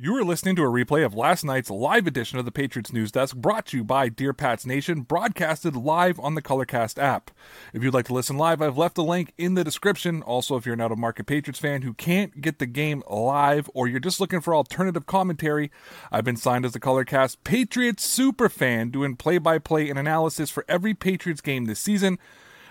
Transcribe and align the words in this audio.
You 0.00 0.14
are 0.14 0.22
listening 0.22 0.54
to 0.54 0.62
a 0.62 0.66
replay 0.66 1.04
of 1.04 1.16
last 1.16 1.42
night's 1.42 1.70
live 1.70 2.06
edition 2.06 2.38
of 2.38 2.44
the 2.44 2.52
Patriots 2.52 2.92
News 2.92 3.10
Desk 3.10 3.34
brought 3.34 3.66
to 3.66 3.78
you 3.78 3.82
by 3.82 4.08
Dear 4.08 4.32
Pats 4.32 4.64
Nation, 4.64 5.00
broadcasted 5.00 5.74
live 5.74 6.20
on 6.20 6.36
the 6.36 6.40
Colorcast 6.40 7.02
app. 7.02 7.32
If 7.72 7.82
you'd 7.82 7.94
like 7.94 8.06
to 8.06 8.14
listen 8.14 8.36
live, 8.36 8.62
I've 8.62 8.78
left 8.78 8.96
a 8.96 9.02
link 9.02 9.32
in 9.36 9.54
the 9.54 9.64
description. 9.64 10.22
Also, 10.22 10.54
if 10.54 10.64
you're 10.64 10.74
an 10.74 10.80
out 10.80 10.92
of 10.92 10.98
market 10.98 11.26
Patriots 11.26 11.58
fan 11.58 11.82
who 11.82 11.94
can't 11.94 12.40
get 12.40 12.60
the 12.60 12.66
game 12.66 13.02
live 13.10 13.68
or 13.74 13.88
you're 13.88 13.98
just 13.98 14.20
looking 14.20 14.40
for 14.40 14.54
alternative 14.54 15.04
commentary, 15.06 15.68
I've 16.12 16.22
been 16.22 16.36
signed 16.36 16.64
as 16.64 16.74
the 16.74 16.78
Colorcast 16.78 17.38
Patriots 17.42 18.06
super 18.06 18.48
fan 18.48 18.90
doing 18.90 19.16
play 19.16 19.38
by 19.38 19.58
play 19.58 19.90
and 19.90 19.98
analysis 19.98 20.48
for 20.48 20.64
every 20.68 20.94
Patriots 20.94 21.40
game 21.40 21.64
this 21.64 21.80
season. 21.80 22.20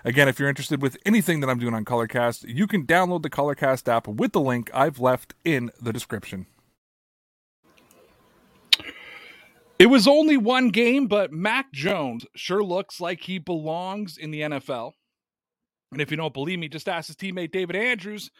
Again, 0.06 0.30
if 0.30 0.40
you're 0.40 0.48
interested 0.48 0.82
with 0.82 0.96
anything 1.06 1.42
that 1.42 1.50
I'm 1.50 1.60
doing 1.60 1.74
on 1.74 1.84
Colorcast, 1.84 2.46
you 2.48 2.68
can 2.68 2.86
download 2.86 3.22
the 3.22 3.30
Colorcast 3.30 3.90
app 3.90 4.08
with 4.08 4.32
the 4.32 4.40
link 4.40 4.72
I've 4.74 5.02
left 5.02 5.34
in 5.44 5.72
the 5.82 5.92
description. 5.92 6.46
It 9.80 9.88
was 9.88 10.08
only 10.08 10.38
one 10.38 10.70
game, 10.70 11.06
but 11.06 11.32
Mac 11.32 11.72
Jones 11.72 12.26
sure 12.36 12.64
looks 12.64 13.00
like 13.00 13.22
he 13.22 13.38
belongs 13.38 14.18
in 14.18 14.32
the 14.32 14.42
NFL. 14.42 14.94
And 15.92 16.02
if 16.02 16.10
you 16.10 16.18
don't 16.18 16.34
believe 16.34 16.58
me, 16.58 16.68
just 16.68 16.90
ask 16.90 17.08
his 17.08 17.16
teammate 17.16 17.52
David 17.52 17.76
Andrews, 17.76 18.32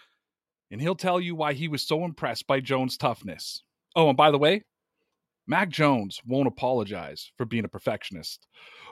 and 0.72 0.82
he'll 0.82 0.96
tell 0.96 1.22
you 1.22 1.36
why 1.36 1.54
he 1.54 1.68
was 1.68 1.88
so 1.88 2.04
impressed 2.04 2.48
by 2.48 2.60
Jones' 2.60 2.98
toughness. 2.98 3.62
Oh, 3.96 4.10
and 4.10 4.18
by 4.18 4.32
the 4.32 4.40
way, 4.40 4.64
Mac 5.50 5.70
Jones 5.70 6.20
won't 6.26 6.50
apologize 6.50 7.32
for 7.38 7.46
being 7.46 7.64
a 7.64 7.70
perfectionist. 7.70 8.46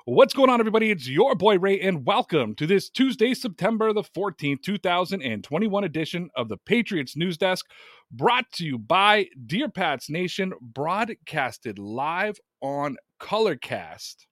What's 0.05 0.33
going 0.33 0.49
on, 0.49 0.61
everybody? 0.61 0.89
It's 0.89 1.05
your 1.05 1.35
boy 1.35 1.59
Ray, 1.59 1.81
and 1.81 2.05
welcome 2.05 2.55
to 2.55 2.65
this 2.65 2.89
Tuesday, 2.89 3.33
September 3.33 3.91
the 3.91 4.03
14th, 4.03 4.61
2021 4.61 5.83
edition 5.83 6.29
of 6.37 6.47
the 6.47 6.55
Patriots 6.55 7.17
News 7.17 7.37
Desk, 7.37 7.65
brought 8.09 8.49
to 8.53 8.63
you 8.63 8.77
by 8.77 9.27
Dear 9.45 9.67
Pats 9.67 10.09
Nation, 10.09 10.53
broadcasted 10.61 11.77
live 11.77 12.39
on 12.61 12.95
Colorcast. 13.21 14.25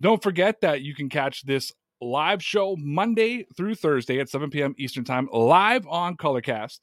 Don't 0.00 0.22
forget 0.22 0.62
that 0.62 0.80
you 0.80 0.94
can 0.94 1.10
catch 1.10 1.42
this 1.42 1.70
live 2.00 2.42
show 2.42 2.76
Monday 2.78 3.44
through 3.58 3.74
Thursday 3.74 4.20
at 4.20 4.30
7 4.30 4.48
p.m. 4.48 4.74
Eastern 4.78 5.04
Time, 5.04 5.28
live 5.30 5.86
on 5.86 6.16
Colorcast. 6.16 6.78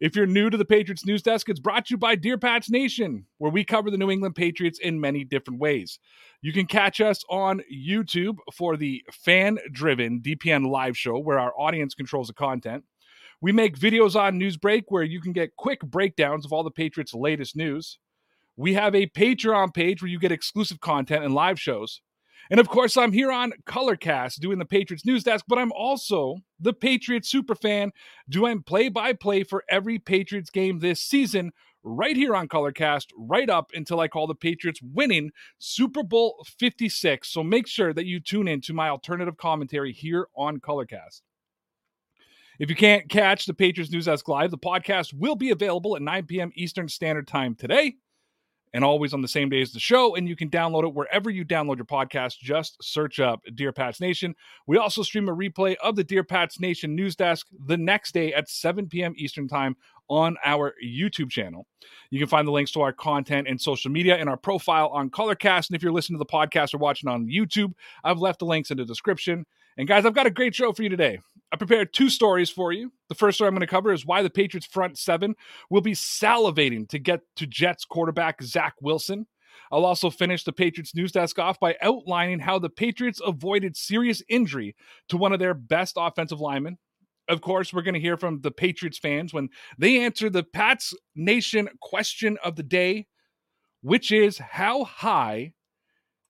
If 0.00 0.14
you're 0.14 0.26
new 0.26 0.50
to 0.50 0.56
the 0.56 0.64
Patriots 0.64 1.04
News 1.04 1.22
Desk, 1.22 1.48
it's 1.48 1.60
brought 1.60 1.86
to 1.86 1.94
you 1.94 1.98
by 1.98 2.14
Dear 2.14 2.38
Pats 2.38 2.70
Nation, 2.70 3.26
where 3.38 3.50
we 3.50 3.64
cover 3.64 3.90
the 3.90 3.96
New 3.96 4.10
England 4.10 4.34
Patriots 4.34 4.78
in 4.78 5.00
many 5.00 5.24
different 5.24 5.60
ways. 5.60 5.98
You 6.42 6.52
can 6.52 6.66
catch 6.66 7.00
us 7.00 7.24
on 7.28 7.62
YouTube 7.72 8.36
for 8.54 8.76
the 8.76 9.02
fan 9.10 9.58
driven 9.72 10.20
DPN 10.20 10.70
live 10.70 10.96
show, 10.96 11.18
where 11.18 11.38
our 11.38 11.52
audience 11.58 11.94
controls 11.94 12.28
the 12.28 12.34
content. 12.34 12.84
We 13.40 13.52
make 13.52 13.78
videos 13.78 14.14
on 14.14 14.38
Newsbreak, 14.38 14.84
where 14.88 15.02
you 15.02 15.20
can 15.20 15.32
get 15.32 15.56
quick 15.56 15.80
breakdowns 15.80 16.44
of 16.44 16.52
all 16.52 16.64
the 16.64 16.70
Patriots' 16.70 17.14
latest 17.14 17.56
news. 17.56 17.98
We 18.56 18.74
have 18.74 18.94
a 18.94 19.06
Patreon 19.06 19.72
page 19.72 20.02
where 20.02 20.10
you 20.10 20.18
get 20.18 20.32
exclusive 20.32 20.80
content 20.80 21.24
and 21.24 21.34
live 21.34 21.60
shows. 21.60 22.02
And 22.50 22.60
of 22.60 22.68
course, 22.68 22.96
I'm 22.96 23.12
here 23.12 23.30
on 23.30 23.52
Colorcast 23.66 24.40
doing 24.40 24.58
the 24.58 24.64
Patriots 24.64 25.04
news 25.04 25.24
desk, 25.24 25.44
but 25.48 25.58
I'm 25.58 25.72
also 25.72 26.36
the 26.58 26.72
Patriots 26.72 27.32
superfan 27.32 27.90
doing 28.28 28.62
play 28.62 28.88
by 28.88 29.12
play 29.12 29.42
for 29.42 29.64
every 29.68 29.98
Patriots 29.98 30.50
game 30.50 30.78
this 30.78 31.00
season, 31.02 31.52
right 31.82 32.16
here 32.16 32.34
on 32.34 32.48
Colorcast, 32.48 33.06
right 33.16 33.50
up 33.50 33.70
until 33.74 34.00
I 34.00 34.08
call 34.08 34.26
the 34.26 34.34
Patriots 34.34 34.80
winning 34.82 35.30
Super 35.58 36.02
Bowl 36.02 36.44
56. 36.58 37.28
So 37.28 37.42
make 37.42 37.66
sure 37.66 37.92
that 37.92 38.06
you 38.06 38.20
tune 38.20 38.48
in 38.48 38.60
to 38.62 38.72
my 38.72 38.88
alternative 38.88 39.36
commentary 39.36 39.92
here 39.92 40.28
on 40.36 40.58
Colorcast. 40.58 41.22
If 42.58 42.68
you 42.68 42.76
can't 42.76 43.08
catch 43.08 43.46
the 43.46 43.54
Patriots 43.54 43.92
News 43.92 44.06
Desk 44.06 44.26
Live, 44.26 44.50
the 44.50 44.58
podcast 44.58 45.14
will 45.14 45.36
be 45.36 45.50
available 45.50 45.94
at 45.94 46.02
9 46.02 46.26
p.m. 46.26 46.50
Eastern 46.56 46.88
Standard 46.88 47.28
Time 47.28 47.54
today 47.54 47.94
and 48.74 48.84
always 48.84 49.14
on 49.14 49.22
the 49.22 49.28
same 49.28 49.48
day 49.48 49.60
as 49.60 49.72
the 49.72 49.80
show. 49.80 50.16
And 50.16 50.28
you 50.28 50.36
can 50.36 50.50
download 50.50 50.84
it 50.84 50.94
wherever 50.94 51.30
you 51.30 51.44
download 51.44 51.76
your 51.76 51.84
podcast. 51.84 52.38
Just 52.38 52.82
search 52.82 53.20
up 53.20 53.42
Dear 53.54 53.72
Pats 53.72 54.00
Nation. 54.00 54.34
We 54.66 54.78
also 54.78 55.02
stream 55.02 55.28
a 55.28 55.34
replay 55.34 55.76
of 55.82 55.96
the 55.96 56.04
Dear 56.04 56.24
Pats 56.24 56.60
Nation 56.60 56.94
news 56.94 57.16
desk 57.16 57.46
the 57.66 57.76
next 57.76 58.12
day 58.12 58.32
at 58.32 58.48
7 58.48 58.88
p.m. 58.88 59.14
Eastern 59.16 59.48
Time 59.48 59.76
on 60.08 60.36
our 60.44 60.74
YouTube 60.84 61.30
channel. 61.30 61.66
You 62.10 62.18
can 62.18 62.28
find 62.28 62.46
the 62.46 62.52
links 62.52 62.72
to 62.72 62.80
our 62.80 62.92
content 62.92 63.46
and 63.48 63.60
social 63.60 63.90
media 63.90 64.16
in 64.16 64.28
our 64.28 64.36
profile 64.36 64.88
on 64.88 65.10
Colorcast. 65.10 65.68
And 65.68 65.76
if 65.76 65.82
you're 65.82 65.92
listening 65.92 66.18
to 66.18 66.24
the 66.24 66.32
podcast 66.32 66.74
or 66.74 66.78
watching 66.78 67.08
on 67.08 67.26
YouTube, 67.26 67.72
I've 68.04 68.18
left 68.18 68.38
the 68.38 68.46
links 68.46 68.70
in 68.70 68.78
the 68.78 68.84
description. 68.84 69.44
And 69.78 69.86
guys, 69.86 70.04
I've 70.04 70.14
got 70.14 70.26
a 70.26 70.30
great 70.30 70.56
show 70.56 70.72
for 70.72 70.82
you 70.82 70.88
today. 70.88 71.20
I 71.52 71.56
prepared 71.56 71.94
two 71.94 72.10
stories 72.10 72.50
for 72.50 72.72
you. 72.72 72.92
The 73.08 73.14
first 73.14 73.36
story 73.36 73.46
I'm 73.46 73.54
going 73.54 73.60
to 73.60 73.66
cover 73.68 73.92
is 73.92 74.04
why 74.04 74.22
the 74.22 74.28
Patriots 74.28 74.66
front 74.66 74.98
seven 74.98 75.36
will 75.70 75.80
be 75.80 75.92
salivating 75.92 76.88
to 76.88 76.98
get 76.98 77.20
to 77.36 77.46
Jets 77.46 77.84
quarterback 77.84 78.42
Zach 78.42 78.74
Wilson. 78.82 79.28
I'll 79.70 79.84
also 79.84 80.10
finish 80.10 80.42
the 80.42 80.52
Patriots 80.52 80.96
news 80.96 81.12
desk 81.12 81.38
off 81.38 81.60
by 81.60 81.76
outlining 81.80 82.40
how 82.40 82.58
the 82.58 82.68
Patriots 82.68 83.20
avoided 83.24 83.76
serious 83.76 84.20
injury 84.28 84.74
to 85.10 85.16
one 85.16 85.32
of 85.32 85.38
their 85.38 85.54
best 85.54 85.94
offensive 85.96 86.40
linemen. 86.40 86.76
Of 87.28 87.40
course, 87.40 87.72
we're 87.72 87.82
going 87.82 87.94
to 87.94 88.00
hear 88.00 88.16
from 88.16 88.40
the 88.40 88.50
Patriots 88.50 88.98
fans 88.98 89.32
when 89.32 89.48
they 89.78 90.00
answer 90.00 90.28
the 90.28 90.42
Pats 90.42 90.92
Nation 91.14 91.68
question 91.80 92.36
of 92.42 92.56
the 92.56 92.62
day, 92.64 93.06
which 93.82 94.10
is 94.10 94.38
how 94.38 94.84
high 94.84 95.52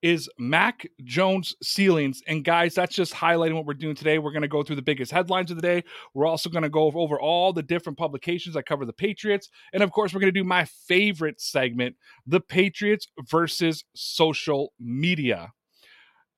is 0.03 0.29
Mac 0.39 0.87
Jones 1.05 1.55
ceilings. 1.63 2.23
And 2.27 2.45
guys, 2.45 2.75
that's 2.75 2.95
just 2.95 3.13
highlighting 3.15 3.55
what 3.55 3.67
we're 3.67 3.75
doing 3.75 3.95
today. 3.95 4.19
We're 4.19 4.33
going 4.33 4.43
to 4.43 4.49
go 4.49 4.63
through 4.63 4.77
the 4.77 4.83
biggest 4.83 5.11
headlines 5.11 5.51
of 5.51 5.57
the 5.57 5.63
day. 5.63 5.85
We're 6.15 6.27
also 6.27 6.51
going 6.51 6.63
to 6.63 6.69
go 6.69 6.91
over 6.95 7.21
all 7.21 7.53
the 7.53 7.63
different 7.63 7.99
publications 7.99 8.55
that 8.55 8.67
cover 8.67 8.85
the 8.85 8.93
Patriots. 8.93 9.49
And 9.73 9.83
of 9.83 9.91
course, 9.91 10.15
we're 10.15 10.21
going 10.21 10.33
to 10.33 10.41
do 10.41 10.45
my 10.45 10.65
favorite 10.87 11.41
segment 11.41 11.97
the 12.27 12.41
Patriots 12.41 13.09
versus 13.29 13.85
social 13.95 14.73
media. 14.79 15.53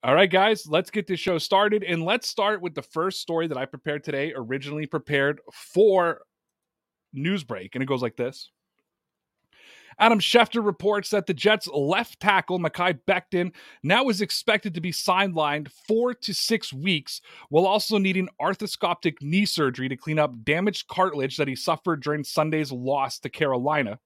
All 0.02 0.14
right, 0.14 0.30
guys, 0.30 0.66
let's 0.66 0.90
get 0.90 1.06
this 1.06 1.20
show 1.20 1.36
started. 1.36 1.84
And 1.84 2.02
let's 2.02 2.28
start 2.28 2.62
with 2.62 2.74
the 2.74 2.82
first 2.82 3.20
story 3.20 3.46
that 3.48 3.58
I 3.58 3.66
prepared 3.66 4.02
today, 4.02 4.32
originally 4.34 4.86
prepared 4.86 5.40
for 5.52 6.22
Newsbreak. 7.14 7.70
And 7.74 7.82
it 7.82 7.86
goes 7.86 8.00
like 8.00 8.16
this. 8.16 8.50
Adam 9.98 10.20
Schefter 10.20 10.64
reports 10.64 11.10
that 11.10 11.26
the 11.26 11.34
Jets' 11.34 11.68
left 11.68 12.20
tackle, 12.20 12.58
Mekhi 12.58 12.98
Becton, 13.06 13.52
now 13.82 14.08
is 14.08 14.20
expected 14.20 14.74
to 14.74 14.80
be 14.80 14.92
sidelined 14.92 15.70
four 15.88 16.14
to 16.14 16.32
six 16.32 16.72
weeks, 16.72 17.20
while 17.48 17.66
also 17.66 17.98
needing 17.98 18.28
arthroscopic 18.40 19.20
knee 19.20 19.44
surgery 19.44 19.88
to 19.88 19.96
clean 19.96 20.18
up 20.18 20.44
damaged 20.44 20.88
cartilage 20.88 21.36
that 21.36 21.48
he 21.48 21.56
suffered 21.56 22.02
during 22.02 22.24
Sunday's 22.24 22.72
loss 22.72 23.18
to 23.18 23.28
Carolina. 23.28 23.98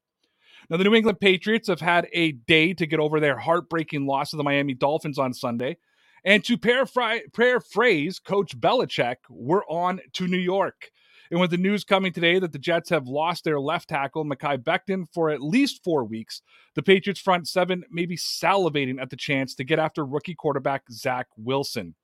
Now, 0.71 0.79
the 0.79 0.85
New 0.85 0.95
England 0.95 1.21
Patriots 1.21 1.69
have 1.69 1.81
had 1.81 2.09
a 2.13 2.33
day 2.33 2.73
to 2.75 2.87
get 2.87 2.99
over 2.99 3.21
their 3.21 3.39
heartbreaking 3.39 4.07
loss 4.07 4.31
to 4.31 4.37
the 4.37 4.43
Miami 4.43 4.75
Dolphins 4.75 5.19
on 5.19 5.35
Sunday. 5.35 5.77
And 6.25 6.43
to 6.45 6.57
paraphrase 6.57 8.19
Coach 8.19 8.59
Belichick, 8.59 9.17
we're 9.29 9.67
on 9.67 10.01
to 10.15 10.27
New 10.27 10.39
York. 10.39 10.91
And 11.31 11.41
with 11.41 11.51
the 11.51 11.57
news 11.57 11.85
coming 11.85 12.13
today 12.13 12.39
that 12.39 12.53
the 12.53 12.59
Jets 12.59 12.91
have 12.91 13.07
lost 13.07 13.45
their 13.45 13.59
left 13.59 13.89
tackle, 13.89 14.25
Mekhi 14.25 14.59
Becton, 14.59 15.07
for 15.13 15.31
at 15.31 15.41
least 15.43 15.83
four 15.83 16.05
weeks, 16.05 16.43
the 16.75 16.83
Patriots 16.83 17.21
front 17.21 17.49
seven 17.49 17.85
may 17.91 18.07
be 18.07 18.17
salivating 18.17 19.01
at 19.01 19.11
the 19.11 19.17
chance 19.17 19.55
to 19.55 19.65
get 19.65 19.79
after 19.79 20.05
rookie 20.05 20.35
quarterback 20.35 20.83
Zach 20.91 21.27
Wilson. 21.37 21.95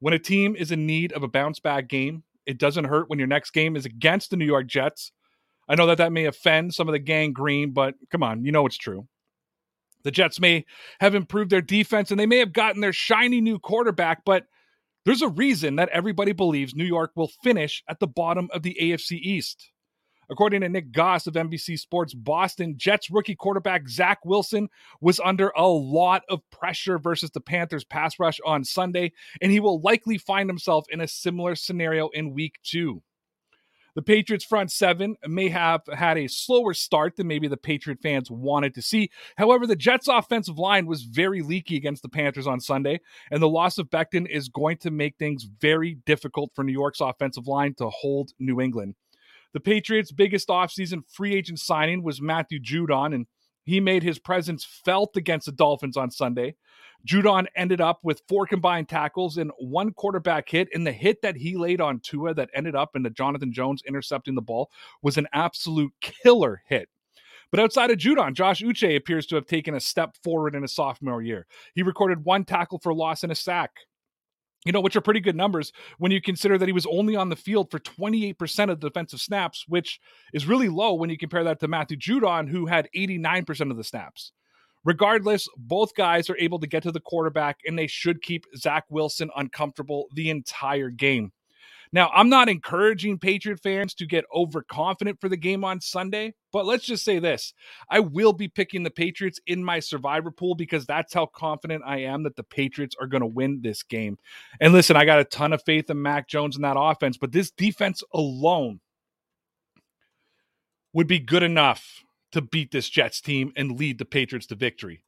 When 0.00 0.14
a 0.14 0.18
team 0.18 0.56
is 0.56 0.72
in 0.72 0.86
need 0.86 1.12
of 1.12 1.22
a 1.22 1.28
bounce 1.28 1.60
back 1.60 1.88
game, 1.88 2.24
it 2.46 2.58
doesn't 2.58 2.86
hurt 2.86 3.08
when 3.08 3.18
your 3.18 3.28
next 3.28 3.50
game 3.50 3.76
is 3.76 3.84
against 3.84 4.30
the 4.30 4.36
New 4.36 4.46
York 4.46 4.66
Jets. 4.66 5.12
I 5.68 5.74
know 5.74 5.86
that 5.86 5.98
that 5.98 6.12
may 6.12 6.24
offend 6.24 6.74
some 6.74 6.88
of 6.88 6.92
the 6.92 6.98
gang 6.98 7.32
green, 7.32 7.70
but 7.70 7.94
come 8.10 8.22
on, 8.22 8.44
you 8.44 8.52
know 8.52 8.66
it's 8.66 8.76
true. 8.76 9.06
The 10.02 10.10
Jets 10.10 10.40
may 10.40 10.64
have 10.98 11.14
improved 11.14 11.50
their 11.50 11.60
defense 11.60 12.10
and 12.10 12.18
they 12.18 12.26
may 12.26 12.38
have 12.38 12.52
gotten 12.52 12.80
their 12.80 12.92
shiny 12.92 13.40
new 13.40 13.58
quarterback, 13.58 14.24
but 14.24 14.46
there's 15.04 15.22
a 15.22 15.28
reason 15.28 15.76
that 15.76 15.88
everybody 15.90 16.32
believes 16.32 16.74
New 16.74 16.84
York 16.84 17.12
will 17.14 17.30
finish 17.42 17.82
at 17.88 18.00
the 18.00 18.06
bottom 18.06 18.48
of 18.52 18.62
the 18.62 18.76
AFC 18.80 19.18
East. 19.18 19.70
According 20.30 20.62
to 20.62 20.68
Nick 20.68 20.92
Goss 20.92 21.26
of 21.26 21.34
NBC 21.34 21.78
Sports 21.78 22.14
Boston, 22.14 22.74
Jets 22.78 23.10
rookie 23.10 23.34
quarterback 23.34 23.88
Zach 23.88 24.24
Wilson 24.24 24.68
was 25.00 25.20
under 25.22 25.52
a 25.56 25.66
lot 25.66 26.22
of 26.28 26.40
pressure 26.50 26.98
versus 26.98 27.30
the 27.30 27.40
Panthers 27.40 27.84
pass 27.84 28.18
rush 28.18 28.38
on 28.46 28.64
Sunday, 28.64 29.12
and 29.42 29.52
he 29.52 29.60
will 29.60 29.80
likely 29.80 30.16
find 30.16 30.48
himself 30.48 30.86
in 30.90 31.00
a 31.00 31.08
similar 31.08 31.54
scenario 31.54 32.08
in 32.10 32.32
week 32.32 32.54
two. 32.62 33.02
The 33.94 34.02
Patriots' 34.02 34.44
front 34.44 34.72
seven 34.72 35.16
may 35.26 35.50
have 35.50 35.82
had 35.92 36.16
a 36.16 36.26
slower 36.26 36.72
start 36.72 37.16
than 37.16 37.26
maybe 37.26 37.46
the 37.46 37.58
Patriot 37.58 37.98
fans 38.02 38.30
wanted 38.30 38.74
to 38.74 38.82
see. 38.82 39.10
However, 39.36 39.66
the 39.66 39.76
Jets' 39.76 40.08
offensive 40.08 40.58
line 40.58 40.86
was 40.86 41.02
very 41.02 41.42
leaky 41.42 41.76
against 41.76 42.02
the 42.02 42.08
Panthers 42.08 42.46
on 42.46 42.60
Sunday, 42.60 43.00
and 43.30 43.42
the 43.42 43.48
loss 43.48 43.76
of 43.76 43.90
Becton 43.90 44.26
is 44.26 44.48
going 44.48 44.78
to 44.78 44.90
make 44.90 45.16
things 45.18 45.44
very 45.44 45.98
difficult 46.06 46.52
for 46.54 46.64
New 46.64 46.72
York's 46.72 47.02
offensive 47.02 47.46
line 47.46 47.74
to 47.74 47.90
hold 47.90 48.30
New 48.38 48.60
England. 48.62 48.94
The 49.52 49.60
Patriots' 49.60 50.12
biggest 50.12 50.48
offseason 50.48 51.02
free 51.10 51.34
agent 51.34 51.58
signing 51.58 52.02
was 52.02 52.22
Matthew 52.22 52.60
Judon, 52.60 53.14
and 53.14 53.26
he 53.64 53.78
made 53.78 54.02
his 54.02 54.18
presence 54.18 54.64
felt 54.64 55.16
against 55.16 55.46
the 55.46 55.52
Dolphins 55.52 55.98
on 55.98 56.10
Sunday. 56.10 56.54
Judon 57.06 57.46
ended 57.56 57.80
up 57.80 58.00
with 58.02 58.22
four 58.28 58.46
combined 58.46 58.88
tackles 58.88 59.38
and 59.38 59.50
one 59.58 59.92
quarterback 59.92 60.48
hit, 60.48 60.68
and 60.74 60.86
the 60.86 60.92
hit 60.92 61.22
that 61.22 61.36
he 61.36 61.56
laid 61.56 61.80
on 61.80 62.00
Tua 62.00 62.34
that 62.34 62.50
ended 62.54 62.74
up 62.74 62.94
in 62.94 63.02
the 63.02 63.10
Jonathan 63.10 63.52
Jones 63.52 63.82
intercepting 63.86 64.34
the 64.34 64.42
ball 64.42 64.70
was 65.02 65.18
an 65.18 65.26
absolute 65.32 65.92
killer 66.00 66.62
hit. 66.66 66.88
But 67.50 67.60
outside 67.60 67.90
of 67.90 67.98
Judon, 67.98 68.34
Josh 68.34 68.62
Uche 68.62 68.96
appears 68.96 69.26
to 69.26 69.34
have 69.34 69.46
taken 69.46 69.74
a 69.74 69.80
step 69.80 70.16
forward 70.24 70.54
in 70.54 70.62
his 70.62 70.74
sophomore 70.74 71.22
year. 71.22 71.46
He 71.74 71.82
recorded 71.82 72.24
one 72.24 72.44
tackle 72.44 72.78
for 72.78 72.94
loss 72.94 73.22
and 73.22 73.32
a 73.32 73.34
sack 73.34 73.72
you 74.64 74.72
know, 74.72 74.80
which 74.80 74.96
are 74.96 75.00
pretty 75.00 75.20
good 75.20 75.36
numbers 75.36 75.72
when 75.98 76.12
you 76.12 76.20
consider 76.20 76.56
that 76.56 76.68
he 76.68 76.72
was 76.72 76.86
only 76.86 77.16
on 77.16 77.28
the 77.28 77.36
field 77.36 77.70
for 77.70 77.78
28% 77.80 78.70
of 78.70 78.80
the 78.80 78.88
defensive 78.88 79.20
snaps, 79.20 79.64
which 79.68 80.00
is 80.32 80.46
really 80.46 80.68
low 80.68 80.94
when 80.94 81.10
you 81.10 81.18
compare 81.18 81.44
that 81.44 81.60
to 81.60 81.68
Matthew 81.68 81.96
Judon, 81.96 82.48
who 82.48 82.66
had 82.66 82.88
89% 82.96 83.70
of 83.70 83.76
the 83.76 83.84
snaps. 83.84 84.32
Regardless, 84.84 85.48
both 85.56 85.94
guys 85.94 86.28
are 86.28 86.36
able 86.38 86.58
to 86.58 86.66
get 86.66 86.82
to 86.82 86.92
the 86.92 87.00
quarterback, 87.00 87.58
and 87.66 87.78
they 87.78 87.86
should 87.86 88.22
keep 88.22 88.46
Zach 88.56 88.84
Wilson 88.88 89.30
uncomfortable 89.36 90.08
the 90.14 90.30
entire 90.30 90.90
game. 90.90 91.32
Now, 91.94 92.10
I'm 92.14 92.30
not 92.30 92.48
encouraging 92.48 93.18
Patriot 93.18 93.60
fans 93.60 93.92
to 93.94 94.06
get 94.06 94.24
overconfident 94.34 95.20
for 95.20 95.28
the 95.28 95.36
game 95.36 95.62
on 95.62 95.82
Sunday, 95.82 96.32
but 96.50 96.64
let's 96.64 96.86
just 96.86 97.04
say 97.04 97.18
this. 97.18 97.52
I 97.90 98.00
will 98.00 98.32
be 98.32 98.48
picking 98.48 98.82
the 98.82 98.90
Patriots 98.90 99.38
in 99.46 99.62
my 99.62 99.78
survivor 99.78 100.30
pool 100.30 100.54
because 100.54 100.86
that's 100.86 101.12
how 101.12 101.26
confident 101.26 101.82
I 101.86 101.98
am 101.98 102.22
that 102.22 102.34
the 102.36 102.44
Patriots 102.44 102.96
are 102.98 103.06
going 103.06 103.20
to 103.20 103.26
win 103.26 103.60
this 103.60 103.82
game. 103.82 104.16
And 104.58 104.72
listen, 104.72 104.96
I 104.96 105.04
got 105.04 105.20
a 105.20 105.24
ton 105.24 105.52
of 105.52 105.62
faith 105.64 105.90
in 105.90 106.00
Mac 106.00 106.28
Jones 106.28 106.56
and 106.56 106.64
that 106.64 106.78
offense, 106.78 107.18
but 107.18 107.30
this 107.30 107.50
defense 107.50 108.02
alone 108.14 108.80
would 110.94 111.06
be 111.06 111.18
good 111.18 111.42
enough 111.42 112.02
to 112.32 112.40
beat 112.40 112.70
this 112.72 112.88
Jets 112.88 113.20
team 113.20 113.52
and 113.56 113.78
lead 113.78 113.98
the 113.98 114.04
Patriots 114.04 114.46
to 114.48 114.54
victory. 114.54 115.04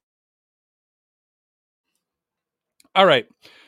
All 2.95 3.07
right. 3.07 3.27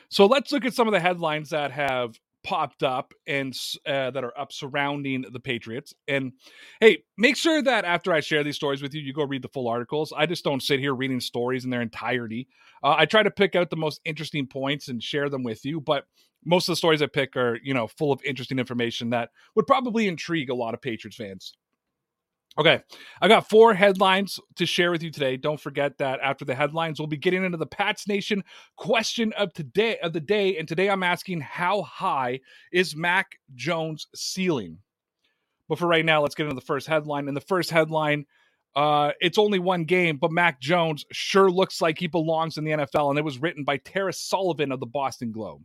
So 0.09 0.25
let's 0.25 0.51
look 0.51 0.65
at 0.65 0.73
some 0.73 0.87
of 0.87 0.93
the 0.93 0.99
headlines 0.99 1.49
that 1.49 1.71
have 1.71 2.17
popped 2.43 2.81
up 2.81 3.13
and 3.27 3.53
uh, 3.85 4.09
that 4.11 4.23
are 4.23 4.37
up 4.39 4.53
surrounding 4.53 5.25
the 5.33 5.39
Patriots. 5.39 5.93
And 6.07 6.31
hey, 6.79 6.99
make 7.17 7.35
sure 7.35 7.61
that 7.61 7.83
after 7.83 8.13
I 8.13 8.21
share 8.21 8.41
these 8.41 8.55
stories 8.55 8.81
with 8.81 8.93
you, 8.93 9.01
you 9.01 9.11
go 9.11 9.25
read 9.25 9.41
the 9.41 9.49
full 9.49 9.67
articles. 9.67 10.13
I 10.15 10.27
just 10.27 10.45
don't 10.45 10.63
sit 10.63 10.79
here 10.79 10.95
reading 10.95 11.19
stories 11.19 11.65
in 11.65 11.71
their 11.71 11.81
entirety. 11.81 12.47
Uh, 12.81 12.95
I 12.97 13.05
try 13.05 13.21
to 13.21 13.31
pick 13.31 13.55
out 13.55 13.69
the 13.69 13.75
most 13.75 13.99
interesting 14.05 14.47
points 14.47 14.87
and 14.87 15.03
share 15.03 15.27
them 15.29 15.43
with 15.43 15.65
you, 15.65 15.81
but 15.81 16.05
most 16.45 16.69
of 16.69 16.71
the 16.71 16.77
stories 16.77 17.01
I 17.01 17.07
pick 17.07 17.35
are, 17.35 17.59
you 17.61 17.73
know, 17.73 17.87
full 17.87 18.13
of 18.13 18.21
interesting 18.23 18.59
information 18.59 19.09
that 19.09 19.31
would 19.55 19.67
probably 19.67 20.07
intrigue 20.07 20.49
a 20.49 20.55
lot 20.55 20.73
of 20.73 20.81
Patriots 20.81 21.17
fans. 21.17 21.53
Okay, 22.59 22.81
I 23.21 23.27
got 23.27 23.47
four 23.47 23.75
headlines 23.75 24.39
to 24.55 24.65
share 24.65 24.89
with 24.89 25.03
you 25.03 25.11
today. 25.11 25.37
Don't 25.37 25.59
forget 25.59 25.99
that 25.99 26.19
after 26.23 26.43
the 26.43 26.55
headlines, 26.55 26.99
we'll 26.99 27.07
be 27.07 27.15
getting 27.15 27.45
into 27.45 27.57
the 27.57 27.67
Pats 27.67 28.07
Nation 28.07 28.43
question 28.75 29.31
of 29.33 29.53
today 29.53 29.99
of 29.99 30.11
the 30.11 30.19
day. 30.19 30.57
And 30.57 30.67
today 30.67 30.89
I'm 30.89 31.03
asking 31.03 31.41
how 31.41 31.83
high 31.83 32.39
is 32.71 32.95
Mac 32.95 33.37
Jones' 33.53 34.07
ceiling? 34.15 34.79
But 35.69 35.77
for 35.77 35.87
right 35.87 36.03
now, 36.03 36.23
let's 36.23 36.33
get 36.33 36.45
into 36.45 36.55
the 36.55 36.61
first 36.61 36.87
headline. 36.87 37.27
And 37.27 37.37
the 37.37 37.41
first 37.41 37.69
headline, 37.69 38.25
uh, 38.75 39.11
it's 39.19 39.37
only 39.37 39.59
one 39.59 39.83
game, 39.83 40.17
but 40.17 40.31
Mac 40.31 40.59
Jones 40.59 41.05
sure 41.11 41.51
looks 41.51 41.79
like 41.79 41.99
he 41.99 42.07
belongs 42.07 42.57
in 42.57 42.63
the 42.63 42.71
NFL. 42.71 43.11
And 43.11 43.19
it 43.19 43.25
was 43.25 43.37
written 43.37 43.65
by 43.65 43.77
Tara 43.77 44.13
Sullivan 44.13 44.71
of 44.71 44.79
the 44.79 44.87
Boston 44.87 45.31
Globe. 45.31 45.61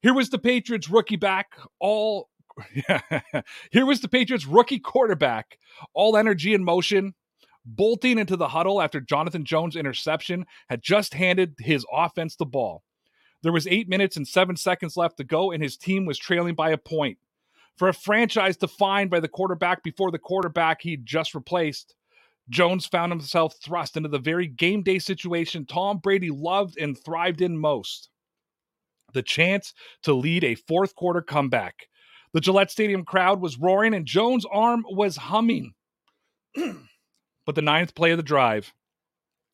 Here 0.00 0.14
was 0.14 0.30
the 0.30 0.38
Patriots 0.38 0.88
rookie 0.88 1.16
back, 1.16 1.58
all 1.80 2.28
Here 3.70 3.86
was 3.86 4.00
the 4.00 4.08
Patriots 4.08 4.46
rookie 4.46 4.78
quarterback, 4.78 5.58
all 5.94 6.16
energy 6.16 6.54
and 6.54 6.64
motion, 6.64 7.14
bolting 7.64 8.18
into 8.18 8.36
the 8.36 8.48
huddle 8.48 8.80
after 8.80 9.00
Jonathan 9.00 9.44
Jones' 9.44 9.76
interception 9.76 10.46
had 10.68 10.82
just 10.82 11.14
handed 11.14 11.54
his 11.58 11.84
offense 11.92 12.36
the 12.36 12.46
ball. 12.46 12.82
There 13.42 13.52
was 13.52 13.66
eight 13.66 13.88
minutes 13.88 14.16
and 14.16 14.26
seven 14.26 14.56
seconds 14.56 14.96
left 14.96 15.18
to 15.18 15.24
go, 15.24 15.52
and 15.52 15.62
his 15.62 15.76
team 15.76 16.06
was 16.06 16.18
trailing 16.18 16.54
by 16.54 16.70
a 16.70 16.78
point. 16.78 17.18
For 17.76 17.88
a 17.88 17.94
franchise 17.94 18.56
defined 18.56 19.10
by 19.10 19.20
the 19.20 19.28
quarterback 19.28 19.82
before 19.82 20.10
the 20.10 20.18
quarterback 20.18 20.80
he'd 20.80 21.04
just 21.04 21.34
replaced, 21.34 21.94
Jones 22.48 22.86
found 22.86 23.12
himself 23.12 23.56
thrust 23.62 23.96
into 23.96 24.08
the 24.08 24.18
very 24.18 24.46
game 24.46 24.82
day 24.82 24.98
situation 24.98 25.66
Tom 25.66 25.98
Brady 25.98 26.30
loved 26.30 26.78
and 26.78 26.96
thrived 26.98 27.42
in 27.42 27.58
most 27.58 28.08
the 29.12 29.22
chance 29.22 29.72
to 30.02 30.12
lead 30.12 30.44
a 30.44 30.54
fourth 30.54 30.94
quarter 30.94 31.22
comeback. 31.22 31.88
The 32.36 32.42
Gillette 32.42 32.70
Stadium 32.70 33.02
crowd 33.02 33.40
was 33.40 33.56
roaring 33.56 33.94
and 33.94 34.04
Jones' 34.04 34.44
arm 34.52 34.84
was 34.90 35.16
humming. 35.16 35.72
but 36.54 37.54
the 37.54 37.62
ninth 37.62 37.94
play 37.94 38.10
of 38.10 38.18
the 38.18 38.22
drive 38.22 38.74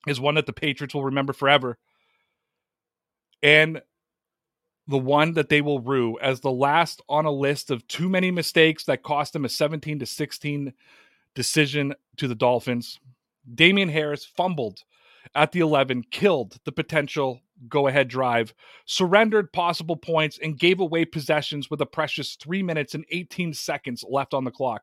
is 0.09 0.19
one 0.19 0.35
that 0.35 0.47
the 0.47 0.53
Patriots 0.53 0.93
will 0.93 1.05
remember 1.05 1.33
forever. 1.33 1.79
And 3.41 3.83
the 4.89 4.99
one 4.99 5.35
that 5.35 5.49
they 5.49 5.61
will 5.61 5.79
rue 5.79 6.19
as 6.19 6.41
the 6.41 6.51
last 6.51 7.01
on 7.09 7.25
a 7.25 7.31
list 7.31 7.71
of 7.71 7.87
too 7.87 8.09
many 8.09 8.33
mistakes 8.33 8.83
that 8.87 9.05
cost 9.05 9.33
them 9.33 9.45
a 9.45 9.49
17 9.49 10.01
to 10.01 10.05
16 10.07 10.73
decision 11.37 11.95
to 12.17 12.27
the 12.27 12.35
Dolphins. 12.35 12.99
Damien 13.55 13.91
Harris 13.91 14.25
fumbled 14.25 14.83
at 15.37 15.53
the 15.53 15.61
11, 15.61 16.03
killed 16.11 16.59
the 16.65 16.73
potential 16.73 17.43
go 17.69 17.87
ahead 17.87 18.09
drive, 18.09 18.55
surrendered 18.87 19.53
possible 19.53 19.97
points, 19.97 20.39
and 20.43 20.59
gave 20.59 20.81
away 20.81 21.05
possessions 21.05 21.71
with 21.71 21.81
a 21.81 21.87
precious 21.87 22.37
three 22.37 22.63
minutes 22.63 22.95
and 22.95 23.05
18 23.11 23.55
seconds 23.55 24.05
left 24.09 24.35
on 24.35 24.45
the 24.45 24.51
clock. 24.51 24.83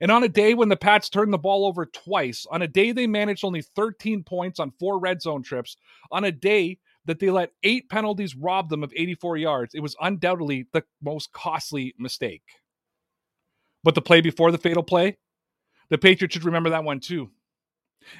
And 0.00 0.10
on 0.10 0.22
a 0.22 0.28
day 0.28 0.54
when 0.54 0.68
the 0.68 0.76
Pats 0.76 1.08
turned 1.08 1.32
the 1.32 1.38
ball 1.38 1.66
over 1.66 1.86
twice, 1.86 2.46
on 2.50 2.62
a 2.62 2.68
day 2.68 2.92
they 2.92 3.06
managed 3.06 3.44
only 3.44 3.62
13 3.62 4.22
points 4.22 4.60
on 4.60 4.72
four 4.78 4.98
red 4.98 5.22
zone 5.22 5.42
trips, 5.42 5.76
on 6.10 6.24
a 6.24 6.32
day 6.32 6.78
that 7.06 7.20
they 7.20 7.30
let 7.30 7.52
eight 7.62 7.88
penalties 7.88 8.36
rob 8.36 8.68
them 8.68 8.84
of 8.84 8.92
84 8.94 9.38
yards, 9.38 9.74
it 9.74 9.80
was 9.80 9.96
undoubtedly 10.00 10.66
the 10.72 10.84
most 11.02 11.32
costly 11.32 11.94
mistake. 11.98 12.42
But 13.82 13.94
the 13.94 14.02
play 14.02 14.20
before 14.20 14.52
the 14.52 14.58
fatal 14.58 14.82
play, 14.82 15.16
the 15.88 15.96
Patriots 15.96 16.34
should 16.34 16.44
remember 16.44 16.70
that 16.70 16.84
one 16.84 17.00
too 17.00 17.30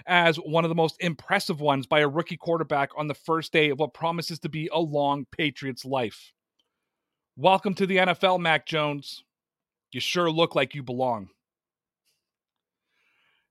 as 0.07 0.37
one 0.37 0.65
of 0.65 0.69
the 0.69 0.75
most 0.75 0.97
impressive 1.01 1.61
ones 1.61 1.87
by 1.87 2.01
a 2.01 2.09
rookie 2.09 2.37
quarterback 2.37 2.91
on 2.97 3.07
the 3.07 3.15
first 3.15 3.53
day 3.53 3.71
of 3.71 3.79
what 3.79 3.95
promises 3.95 4.39
to 4.41 4.49
be 4.49 4.69
a 4.73 4.79
long 4.79 5.27
Patriots 5.31 5.85
life. 5.85 6.33
Welcome 7.37 7.75
to 7.75 7.87
the 7.87 7.99
NFL, 7.99 8.41
Mac 8.41 8.67
Jones. 8.67 9.25
You 9.93 10.01
sure 10.01 10.31
look 10.31 10.55
like 10.55 10.75
you 10.75 10.83
belong. 10.83 11.29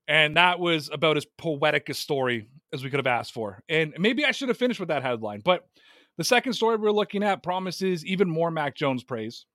And 0.08 0.38
that 0.38 0.60
was 0.60 0.90
about 0.92 1.18
as 1.18 1.26
poetic 1.38 1.90
a 1.90 1.94
story 1.94 2.48
as 2.74 2.84
we 2.84 2.90
could 2.90 3.00
have 3.00 3.08
asked 3.08 3.34
for. 3.34 3.62
And 3.70 3.94
maybe 3.98 4.26
I 4.26 4.32
should 4.32 4.50
have 4.50 4.58
finished 4.58 4.80
with 4.80 4.90
that 4.90 5.04
headline. 5.04 5.42
But 5.44 5.68
the 6.18 6.24
second 6.24 6.54
story 6.54 6.78
we're 6.78 6.92
looking 6.92 7.24
at 7.24 7.44
promises 7.44 8.06
even 8.06 8.30
more 8.30 8.52
Mac 8.52 8.76
Jones 8.76 9.04
praise. 9.04 9.46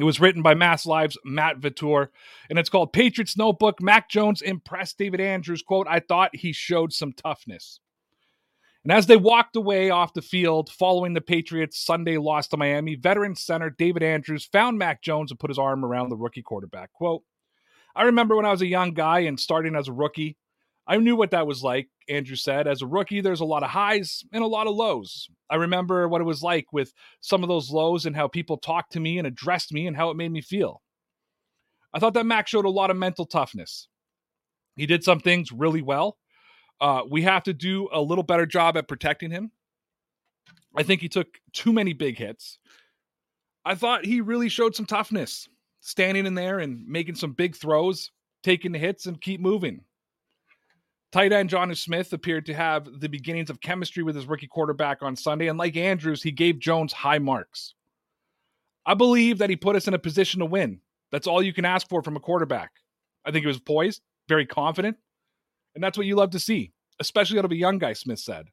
It 0.00 0.04
was 0.04 0.20
written 0.20 0.40
by 0.40 0.54
Mass 0.54 0.86
Live's 0.86 1.18
Matt 1.24 1.60
Vautour, 1.60 2.08
and 2.48 2.58
it's 2.58 2.70
called 2.70 2.92
Patriots 2.92 3.36
Notebook. 3.36 3.82
Mac 3.82 4.08
Jones 4.08 4.40
impressed 4.40 4.96
David 4.96 5.20
Andrews. 5.20 5.62
Quote, 5.62 5.86
I 5.88 6.00
thought 6.00 6.34
he 6.34 6.52
showed 6.52 6.92
some 6.92 7.12
toughness. 7.12 7.80
And 8.82 8.92
as 8.92 9.06
they 9.06 9.16
walked 9.16 9.56
away 9.56 9.90
off 9.90 10.14
the 10.14 10.22
field 10.22 10.70
following 10.70 11.12
the 11.12 11.20
Patriots' 11.20 11.84
Sunday 11.84 12.16
loss 12.16 12.48
to 12.48 12.56
Miami, 12.56 12.94
veteran 12.94 13.34
center 13.34 13.68
David 13.68 14.02
Andrews 14.02 14.46
found 14.46 14.78
Mac 14.78 15.02
Jones 15.02 15.30
and 15.30 15.38
put 15.38 15.50
his 15.50 15.58
arm 15.58 15.84
around 15.84 16.08
the 16.08 16.16
rookie 16.16 16.40
quarterback. 16.40 16.92
Quote, 16.94 17.22
I 17.94 18.04
remember 18.04 18.36
when 18.36 18.46
I 18.46 18.52
was 18.52 18.62
a 18.62 18.66
young 18.66 18.94
guy 18.94 19.20
and 19.20 19.38
starting 19.38 19.76
as 19.76 19.88
a 19.88 19.92
rookie, 19.92 20.38
I 20.90 20.96
knew 20.96 21.14
what 21.14 21.30
that 21.30 21.46
was 21.46 21.62
like, 21.62 21.88
Andrew 22.08 22.34
said. 22.34 22.66
As 22.66 22.82
a 22.82 22.86
rookie, 22.86 23.20
there's 23.20 23.38
a 23.38 23.44
lot 23.44 23.62
of 23.62 23.70
highs 23.70 24.24
and 24.32 24.42
a 24.42 24.48
lot 24.48 24.66
of 24.66 24.74
lows. 24.74 25.28
I 25.48 25.54
remember 25.54 26.08
what 26.08 26.20
it 26.20 26.24
was 26.24 26.42
like 26.42 26.72
with 26.72 26.92
some 27.20 27.44
of 27.44 27.48
those 27.48 27.70
lows 27.70 28.06
and 28.06 28.16
how 28.16 28.26
people 28.26 28.56
talked 28.56 28.90
to 28.94 29.00
me 29.00 29.16
and 29.16 29.24
addressed 29.24 29.72
me 29.72 29.86
and 29.86 29.96
how 29.96 30.10
it 30.10 30.16
made 30.16 30.32
me 30.32 30.40
feel. 30.40 30.82
I 31.94 32.00
thought 32.00 32.14
that 32.14 32.26
Max 32.26 32.50
showed 32.50 32.64
a 32.64 32.70
lot 32.70 32.90
of 32.90 32.96
mental 32.96 33.24
toughness. 33.24 33.86
He 34.74 34.84
did 34.84 35.04
some 35.04 35.20
things 35.20 35.52
really 35.52 35.80
well. 35.80 36.18
Uh, 36.80 37.02
we 37.08 37.22
have 37.22 37.44
to 37.44 37.52
do 37.52 37.88
a 37.92 38.00
little 38.00 38.24
better 38.24 38.44
job 38.44 38.76
at 38.76 38.88
protecting 38.88 39.30
him. 39.30 39.52
I 40.76 40.82
think 40.82 41.00
he 41.02 41.08
took 41.08 41.28
too 41.52 41.72
many 41.72 41.92
big 41.92 42.18
hits. 42.18 42.58
I 43.64 43.76
thought 43.76 44.04
he 44.04 44.20
really 44.20 44.48
showed 44.48 44.74
some 44.74 44.86
toughness, 44.86 45.48
standing 45.82 46.26
in 46.26 46.34
there 46.34 46.58
and 46.58 46.84
making 46.88 47.14
some 47.14 47.32
big 47.32 47.54
throws, 47.54 48.10
taking 48.42 48.72
the 48.72 48.78
hits, 48.80 49.06
and 49.06 49.20
keep 49.20 49.40
moving. 49.40 49.84
Tight 51.12 51.32
end 51.32 51.50
Jonnu 51.50 51.76
Smith 51.76 52.12
appeared 52.12 52.46
to 52.46 52.54
have 52.54 53.00
the 53.00 53.08
beginnings 53.08 53.50
of 53.50 53.60
chemistry 53.60 54.02
with 54.02 54.14
his 54.14 54.26
rookie 54.26 54.46
quarterback 54.46 55.02
on 55.02 55.16
Sunday, 55.16 55.48
and 55.48 55.58
like 55.58 55.76
Andrews, 55.76 56.22
he 56.22 56.30
gave 56.30 56.60
Jones 56.60 56.92
high 56.92 57.18
marks. 57.18 57.74
I 58.86 58.94
believe 58.94 59.38
that 59.38 59.50
he 59.50 59.56
put 59.56 59.76
us 59.76 59.88
in 59.88 59.94
a 59.94 59.98
position 59.98 60.38
to 60.40 60.46
win. 60.46 60.80
That's 61.10 61.26
all 61.26 61.42
you 61.42 61.52
can 61.52 61.64
ask 61.64 61.88
for 61.88 62.02
from 62.02 62.16
a 62.16 62.20
quarterback. 62.20 62.70
I 63.24 63.32
think 63.32 63.42
he 63.42 63.48
was 63.48 63.58
poised, 63.58 64.02
very 64.28 64.46
confident, 64.46 64.96
and 65.74 65.82
that's 65.82 65.98
what 65.98 66.06
you 66.06 66.14
love 66.14 66.30
to 66.30 66.40
see, 66.40 66.72
especially 67.00 67.38
out 67.38 67.44
of 67.44 67.52
a 67.52 67.56
young 67.56 67.78
guy, 67.78 67.92
Smith 67.92 68.20
said. 68.20 68.46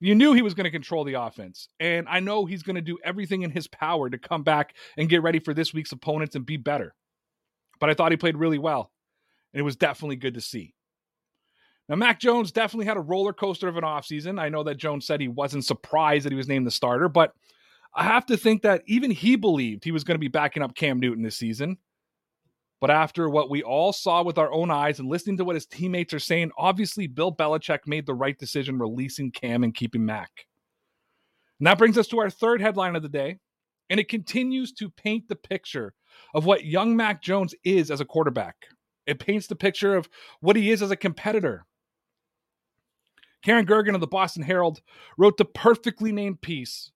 You 0.00 0.14
knew 0.14 0.32
he 0.32 0.42
was 0.42 0.54
going 0.54 0.64
to 0.64 0.70
control 0.70 1.04
the 1.04 1.14
offense, 1.14 1.68
and 1.78 2.06
I 2.08 2.20
know 2.20 2.44
he's 2.44 2.64
going 2.64 2.76
to 2.76 2.82
do 2.82 2.98
everything 3.04 3.42
in 3.42 3.50
his 3.50 3.68
power 3.68 4.10
to 4.10 4.18
come 4.18 4.42
back 4.42 4.74
and 4.98 5.08
get 5.08 5.22
ready 5.22 5.38
for 5.38 5.54
this 5.54 5.72
week's 5.72 5.92
opponents 5.92 6.34
and 6.34 6.44
be 6.44 6.56
better. 6.56 6.94
But 7.78 7.90
I 7.90 7.94
thought 7.94 8.10
he 8.10 8.16
played 8.16 8.36
really 8.36 8.58
well, 8.58 8.90
and 9.54 9.60
it 9.60 9.64
was 9.64 9.76
definitely 9.76 10.16
good 10.16 10.34
to 10.34 10.40
see. 10.40 10.74
Now, 11.88 11.96
Mac 11.96 12.18
Jones 12.18 12.50
definitely 12.50 12.86
had 12.86 12.96
a 12.96 13.00
roller 13.00 13.32
coaster 13.32 13.68
of 13.68 13.76
an 13.76 13.84
offseason. 13.84 14.40
I 14.40 14.48
know 14.48 14.64
that 14.64 14.76
Jones 14.76 15.06
said 15.06 15.20
he 15.20 15.28
wasn't 15.28 15.64
surprised 15.64 16.24
that 16.24 16.32
he 16.32 16.36
was 16.36 16.48
named 16.48 16.66
the 16.66 16.70
starter, 16.70 17.08
but 17.08 17.32
I 17.94 18.04
have 18.04 18.26
to 18.26 18.36
think 18.36 18.62
that 18.62 18.82
even 18.86 19.10
he 19.10 19.36
believed 19.36 19.84
he 19.84 19.92
was 19.92 20.02
going 20.02 20.16
to 20.16 20.20
be 20.20 20.28
backing 20.28 20.62
up 20.62 20.74
Cam 20.74 20.98
Newton 20.98 21.22
this 21.22 21.36
season. 21.36 21.78
But 22.80 22.90
after 22.90 23.28
what 23.30 23.50
we 23.50 23.62
all 23.62 23.92
saw 23.92 24.22
with 24.22 24.38
our 24.38 24.52
own 24.52 24.70
eyes 24.70 24.98
and 24.98 25.08
listening 25.08 25.36
to 25.38 25.44
what 25.44 25.54
his 25.54 25.66
teammates 25.66 26.12
are 26.12 26.18
saying, 26.18 26.50
obviously 26.58 27.06
Bill 27.06 27.34
Belichick 27.34 27.80
made 27.86 28.06
the 28.06 28.14
right 28.14 28.36
decision 28.36 28.78
releasing 28.78 29.30
Cam 29.30 29.62
and 29.62 29.74
keeping 29.74 30.04
Mac. 30.04 30.30
And 31.60 31.66
that 31.66 31.78
brings 31.78 31.96
us 31.96 32.08
to 32.08 32.18
our 32.18 32.30
third 32.30 32.60
headline 32.60 32.96
of 32.96 33.02
the 33.02 33.08
day. 33.08 33.38
And 33.90 34.00
it 34.00 34.08
continues 34.08 34.72
to 34.72 34.90
paint 34.90 35.28
the 35.28 35.36
picture 35.36 35.94
of 36.34 36.46
what 36.46 36.64
young 36.64 36.96
Mac 36.96 37.22
Jones 37.22 37.54
is 37.64 37.90
as 37.90 38.00
a 38.00 38.04
quarterback. 38.04 38.56
It 39.06 39.18
paints 39.18 39.46
the 39.46 39.56
picture 39.56 39.96
of 39.96 40.08
what 40.40 40.56
he 40.56 40.70
is 40.70 40.82
as 40.82 40.90
a 40.90 40.96
competitor. 40.96 41.66
Karen 43.44 43.66
Guregian 43.66 43.94
of 43.94 44.00
the 44.00 44.06
Boston 44.06 44.42
Herald 44.42 44.80
wrote 45.18 45.36
the 45.36 45.44
perfectly 45.44 46.12
named 46.12 46.40
piece 46.40 46.90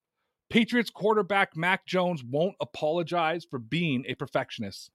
Patriots 0.50 0.91
quarterback 0.91 1.57
Mac 1.57 1.87
Jones 1.87 2.25
won't 2.25 2.57
apologize 2.61 3.45
for 3.45 3.59
being 3.59 4.05
a 4.09 4.15
perfectionist. 4.15 4.91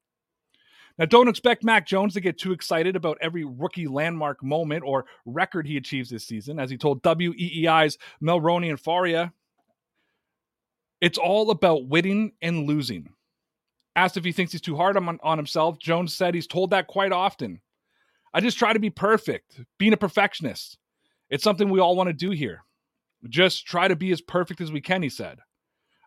Now, 0.98 1.05
don't 1.05 1.27
expect 1.27 1.63
Mac 1.63 1.88
Jones 1.88 2.13
to 2.13 2.22
get 2.22 2.38
too 2.38 2.51
excited 2.51 2.96
about 2.96 3.17
every 3.20 3.43
rookie 3.43 3.88
landmark 3.88 4.43
moment 4.43 4.84
or 4.86 5.05
record 5.25 5.67
he 5.67 5.77
achieves 5.77 6.10
this 6.10 6.25
season. 6.25 6.60
As 6.60 6.70
he 6.70 6.77
told 6.77 7.01
WEEI's 7.01 7.98
Merloni 8.22 8.70
and 8.70 8.82
Fauria, 8.82 9.32
it's 11.01 11.17
all 11.17 11.50
about 11.50 11.88
winning 11.88 12.34
and 12.41 12.67
losing. 12.67 13.10
Asked 13.95 14.17
if 14.17 14.25
he 14.25 14.31
thinks 14.31 14.51
he's 14.51 14.62
too 14.62 14.75
hard 14.75 14.97
on, 14.97 15.19
on 15.21 15.38
himself, 15.38 15.77
Jones 15.79 16.15
said 16.15 16.33
he's 16.33 16.47
told 16.47 16.71
that 16.71 16.88
quite 16.88 17.12
often. 17.12 17.62
I 18.33 18.41
just 18.41 18.57
try 18.57 18.73
to 18.73 18.79
be 18.79 18.89
perfect, 18.89 19.62
being 19.77 19.93
a 19.93 19.97
perfectionist. 19.97 20.77
It's 21.29 21.43
something 21.43 21.69
we 21.69 21.79
all 21.79 21.95
want 21.95 22.07
to 22.07 22.13
do 22.13 22.31
here. 22.31 22.63
Just 23.29 23.67
try 23.67 23.88
to 23.88 23.95
be 23.95 24.12
as 24.12 24.21
perfect 24.21 24.62
as 24.62 24.71
we 24.71 24.81
can, 24.81 25.03
he 25.03 25.09
said. 25.09 25.39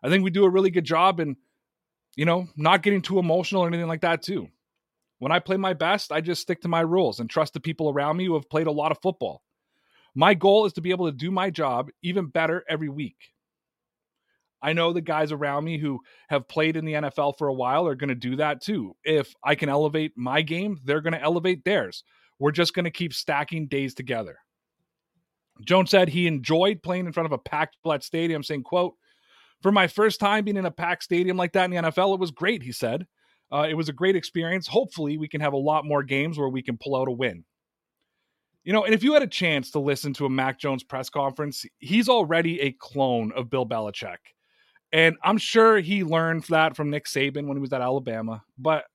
I 0.03 0.09
think 0.09 0.23
we 0.23 0.29
do 0.29 0.43
a 0.43 0.49
really 0.49 0.69
good 0.69 0.83
job 0.83 1.19
in, 1.19 1.37
you 2.15 2.25
know, 2.25 2.47
not 2.57 2.83
getting 2.83 3.01
too 3.01 3.19
emotional 3.19 3.63
or 3.63 3.67
anything 3.67 3.87
like 3.87 4.01
that, 4.01 4.21
too. 4.21 4.49
When 5.19 5.31
I 5.31 5.39
play 5.39 5.57
my 5.57 5.73
best, 5.73 6.11
I 6.11 6.21
just 6.21 6.41
stick 6.41 6.61
to 6.61 6.67
my 6.67 6.81
rules 6.81 7.19
and 7.19 7.29
trust 7.29 7.53
the 7.53 7.59
people 7.59 7.89
around 7.89 8.17
me 8.17 8.25
who 8.25 8.35
have 8.35 8.49
played 8.49 8.67
a 8.67 8.71
lot 8.71 8.91
of 8.91 9.01
football. 9.01 9.41
My 10.13 10.33
goal 10.33 10.65
is 10.65 10.73
to 10.73 10.81
be 10.81 10.91
able 10.91 11.07
to 11.07 11.17
do 11.17 11.31
my 11.31 11.49
job 11.49 11.89
even 12.03 12.27
better 12.27 12.63
every 12.69 12.89
week. 12.89 13.17
I 14.61 14.73
know 14.73 14.91
the 14.91 15.01
guys 15.01 15.31
around 15.31 15.63
me 15.65 15.77
who 15.77 15.99
have 16.29 16.47
played 16.47 16.75
in 16.77 16.85
the 16.85 16.93
NFL 16.93 17.37
for 17.37 17.47
a 17.47 17.53
while 17.53 17.87
are 17.87 17.95
going 17.95 18.09
to 18.09 18.15
do 18.15 18.35
that 18.37 18.61
too. 18.61 18.95
If 19.03 19.33
I 19.43 19.55
can 19.55 19.69
elevate 19.69 20.13
my 20.15 20.41
game, 20.41 20.79
they're 20.83 21.01
going 21.01 21.13
to 21.13 21.21
elevate 21.21 21.63
theirs. 21.63 22.03
We're 22.39 22.51
just 22.51 22.73
going 22.73 22.85
to 22.85 22.91
keep 22.91 23.13
stacking 23.13 23.67
days 23.67 23.93
together. 23.93 24.37
Jones 25.65 25.89
said 25.89 26.09
he 26.09 26.27
enjoyed 26.27 26.83
playing 26.83 27.05
in 27.05 27.13
front 27.13 27.25
of 27.25 27.31
a 27.31 27.37
packed 27.37 27.77
Gillette 27.83 28.03
Stadium, 28.03 28.43
saying, 28.43 28.63
quote, 28.63 28.93
for 29.61 29.71
my 29.71 29.87
first 29.87 30.19
time 30.19 30.45
being 30.45 30.57
in 30.57 30.65
a 30.65 30.71
packed 30.71 31.03
stadium 31.03 31.37
like 31.37 31.53
that 31.53 31.65
in 31.65 31.71
the 31.71 31.77
NFL, 31.89 32.13
it 32.13 32.19
was 32.19 32.31
great, 32.31 32.61
he 32.61 32.71
said. 32.71 33.07
Uh, 33.51 33.65
it 33.69 33.73
was 33.73 33.89
a 33.89 33.93
great 33.93 34.15
experience. 34.15 34.67
Hopefully, 34.67 35.17
we 35.17 35.27
can 35.27 35.41
have 35.41 35.53
a 35.53 35.57
lot 35.57 35.85
more 35.85 36.03
games 36.03 36.37
where 36.37 36.49
we 36.49 36.61
can 36.61 36.77
pull 36.77 36.95
out 36.95 37.07
a 37.07 37.11
win. 37.11 37.43
You 38.63 38.73
know, 38.73 38.83
and 38.83 38.93
if 38.93 39.01
you 39.01 39.13
had 39.13 39.23
a 39.23 39.27
chance 39.27 39.71
to 39.71 39.79
listen 39.79 40.13
to 40.15 40.25
a 40.25 40.29
Mac 40.29 40.59
Jones 40.59 40.83
press 40.83 41.09
conference, 41.09 41.65
he's 41.79 42.09
already 42.09 42.59
a 42.59 42.73
clone 42.73 43.31
of 43.31 43.49
Bill 43.49 43.65
Belichick. 43.65 44.17
And 44.91 45.17
I'm 45.23 45.37
sure 45.37 45.79
he 45.79 46.03
learned 46.03 46.43
that 46.45 46.75
from 46.75 46.89
Nick 46.89 47.05
Saban 47.05 47.47
when 47.47 47.57
he 47.57 47.61
was 47.61 47.73
at 47.73 47.81
Alabama. 47.81 48.43
But, 48.57 48.85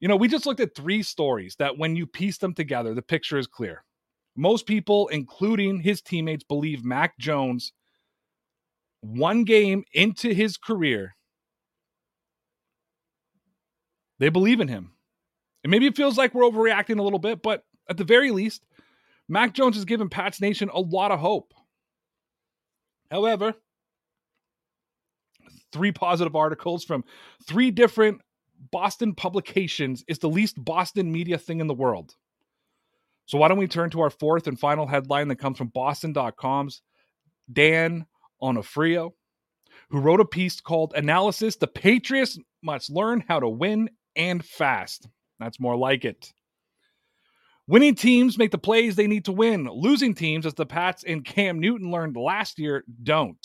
you 0.00 0.08
know, 0.08 0.16
we 0.16 0.28
just 0.28 0.46
looked 0.46 0.60
at 0.60 0.74
three 0.74 1.02
stories 1.02 1.56
that 1.58 1.76
when 1.76 1.96
you 1.96 2.06
piece 2.06 2.38
them 2.38 2.54
together, 2.54 2.94
the 2.94 3.02
picture 3.02 3.38
is 3.38 3.46
clear. 3.46 3.84
Most 4.36 4.66
people, 4.66 5.08
including 5.08 5.80
his 5.80 6.00
teammates, 6.00 6.44
believe 6.44 6.84
Mac 6.84 7.18
Jones, 7.18 7.72
one 9.02 9.44
game 9.44 9.84
into 9.92 10.32
his 10.32 10.56
career, 10.56 11.14
they 14.18 14.30
believe 14.30 14.60
in 14.60 14.68
him. 14.68 14.92
And 15.62 15.70
maybe 15.70 15.86
it 15.86 15.96
feels 15.96 16.16
like 16.16 16.34
we're 16.34 16.50
overreacting 16.50 16.98
a 16.98 17.02
little 17.02 17.18
bit, 17.18 17.42
but 17.42 17.64
at 17.90 17.96
the 17.98 18.04
very 18.04 18.30
least, 18.30 18.64
Mac 19.28 19.52
Jones 19.52 19.76
has 19.76 19.84
given 19.84 20.08
Pats 20.08 20.40
Nation 20.40 20.70
a 20.72 20.80
lot 20.80 21.10
of 21.10 21.20
hope. 21.20 21.52
However, 23.10 23.54
three 25.72 25.92
positive 25.92 26.36
articles 26.36 26.84
from 26.84 27.04
three 27.46 27.70
different 27.70 28.20
Boston 28.70 29.14
publications 29.14 30.04
is 30.06 30.18
the 30.18 30.28
least 30.28 30.62
Boston 30.62 31.10
media 31.10 31.38
thing 31.38 31.60
in 31.60 31.66
the 31.66 31.74
world. 31.74 32.14
So 33.26 33.38
why 33.38 33.48
don't 33.48 33.58
we 33.58 33.66
turn 33.66 33.90
to 33.90 34.00
our 34.00 34.10
fourth 34.10 34.46
and 34.46 34.58
final 34.58 34.86
headline 34.86 35.28
that 35.28 35.36
comes 35.36 35.58
from 35.58 35.68
Boston.com's 35.68 36.82
Dan 37.52 38.06
Onofrio, 38.40 39.14
who 39.90 40.00
wrote 40.00 40.20
a 40.20 40.24
piece 40.24 40.60
called 40.60 40.92
Analysis 40.94 41.56
The 41.56 41.66
Patriots 41.66 42.38
Must 42.62 42.90
Learn 42.90 43.24
How 43.26 43.40
to 43.40 43.48
Win 43.48 43.90
and 44.16 44.44
fast. 44.44 45.08
That's 45.40 45.60
more 45.60 45.76
like 45.76 46.04
it. 46.04 46.32
Winning 47.66 47.94
teams 47.94 48.38
make 48.38 48.50
the 48.50 48.58
plays 48.58 48.96
they 48.96 49.06
need 49.06 49.24
to 49.26 49.32
win. 49.32 49.64
Losing 49.64 50.14
teams, 50.14 50.46
as 50.46 50.54
the 50.54 50.66
Pats 50.66 51.04
and 51.04 51.24
Cam 51.24 51.60
Newton 51.60 51.90
learned 51.90 52.16
last 52.16 52.58
year, 52.58 52.84
don't. 53.02 53.38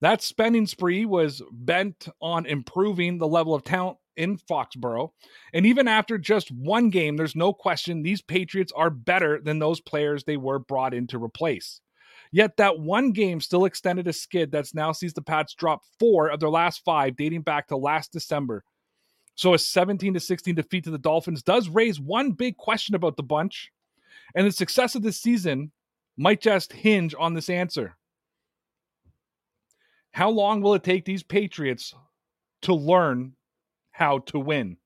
That 0.00 0.22
spending 0.22 0.66
spree 0.66 1.04
was 1.04 1.42
bent 1.52 2.08
on 2.22 2.46
improving 2.46 3.18
the 3.18 3.28
level 3.28 3.54
of 3.54 3.64
talent 3.64 3.98
in 4.16 4.38
Foxborough. 4.38 5.12
And 5.52 5.66
even 5.66 5.88
after 5.88 6.18
just 6.18 6.50
one 6.50 6.90
game, 6.90 7.16
there's 7.16 7.36
no 7.36 7.52
question 7.52 8.02
these 8.02 8.22
Patriots 8.22 8.72
are 8.74 8.90
better 8.90 9.40
than 9.40 9.58
those 9.58 9.80
players 9.80 10.24
they 10.24 10.36
were 10.36 10.58
brought 10.58 10.94
in 10.94 11.06
to 11.08 11.22
replace. 11.22 11.80
Yet 12.32 12.56
that 12.58 12.78
one 12.78 13.12
game 13.12 13.40
still 13.40 13.64
extended 13.64 14.06
a 14.06 14.12
skid 14.12 14.52
that's 14.52 14.74
now 14.74 14.92
sees 14.92 15.12
the 15.12 15.22
Pats 15.22 15.54
drop 15.54 15.82
four 15.98 16.28
of 16.28 16.38
their 16.38 16.50
last 16.50 16.82
five, 16.84 17.16
dating 17.16 17.42
back 17.42 17.68
to 17.68 17.76
last 17.76 18.12
December. 18.12 18.62
So 19.34 19.54
a 19.54 19.58
17 19.58 20.14
to 20.14 20.20
16 20.20 20.54
defeat 20.54 20.84
to 20.84 20.90
the 20.90 20.98
Dolphins 20.98 21.42
does 21.42 21.68
raise 21.68 21.98
one 21.98 22.32
big 22.32 22.56
question 22.56 22.94
about 22.94 23.16
the 23.16 23.22
bunch, 23.22 23.72
and 24.34 24.46
the 24.46 24.52
success 24.52 24.94
of 24.94 25.02
this 25.02 25.20
season 25.20 25.72
might 26.16 26.40
just 26.40 26.72
hinge 26.72 27.14
on 27.18 27.34
this 27.34 27.48
answer. 27.48 27.96
How 30.12 30.30
long 30.30 30.60
will 30.60 30.74
it 30.74 30.82
take 30.82 31.04
these 31.04 31.22
Patriots 31.22 31.94
to 32.62 32.74
learn 32.74 33.34
how 33.92 34.18
to 34.20 34.38
win? 34.38 34.76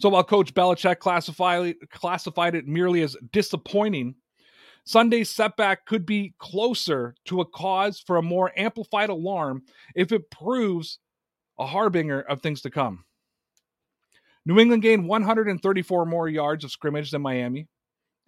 So 0.00 0.08
while 0.08 0.24
Coach 0.24 0.54
Belichick 0.54 0.98
classified, 0.98 1.74
classified 1.90 2.54
it 2.54 2.66
merely 2.66 3.02
as 3.02 3.16
disappointing, 3.32 4.14
Sunday's 4.84 5.30
setback 5.30 5.84
could 5.84 6.06
be 6.06 6.34
closer 6.38 7.14
to 7.26 7.40
a 7.40 7.46
cause 7.46 8.00
for 8.00 8.16
a 8.16 8.22
more 8.22 8.50
amplified 8.56 9.10
alarm 9.10 9.62
if 9.94 10.10
it 10.10 10.30
proves 10.30 10.98
a 11.58 11.66
harbinger 11.66 12.22
of 12.22 12.40
things 12.40 12.62
to 12.62 12.70
come. 12.70 13.04
New 14.46 14.58
England 14.58 14.82
gained 14.82 15.06
134 15.06 16.06
more 16.06 16.28
yards 16.28 16.64
of 16.64 16.70
scrimmage 16.70 17.10
than 17.10 17.20
Miami. 17.20 17.68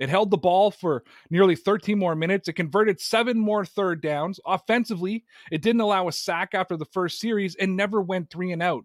It 0.02 0.08
held 0.08 0.32
the 0.32 0.36
ball 0.36 0.72
for 0.72 1.04
nearly 1.30 1.54
13 1.54 1.96
more 1.96 2.16
minutes. 2.16 2.48
It 2.48 2.54
converted 2.54 3.00
seven 3.00 3.38
more 3.38 3.64
third 3.64 4.02
downs. 4.02 4.40
Offensively, 4.44 5.24
it 5.52 5.62
didn't 5.62 5.80
allow 5.80 6.08
a 6.08 6.12
sack 6.12 6.54
after 6.54 6.76
the 6.76 6.86
first 6.86 7.20
series 7.20 7.54
and 7.54 7.76
never 7.76 8.02
went 8.02 8.28
three 8.28 8.50
and 8.50 8.60
out. 8.60 8.84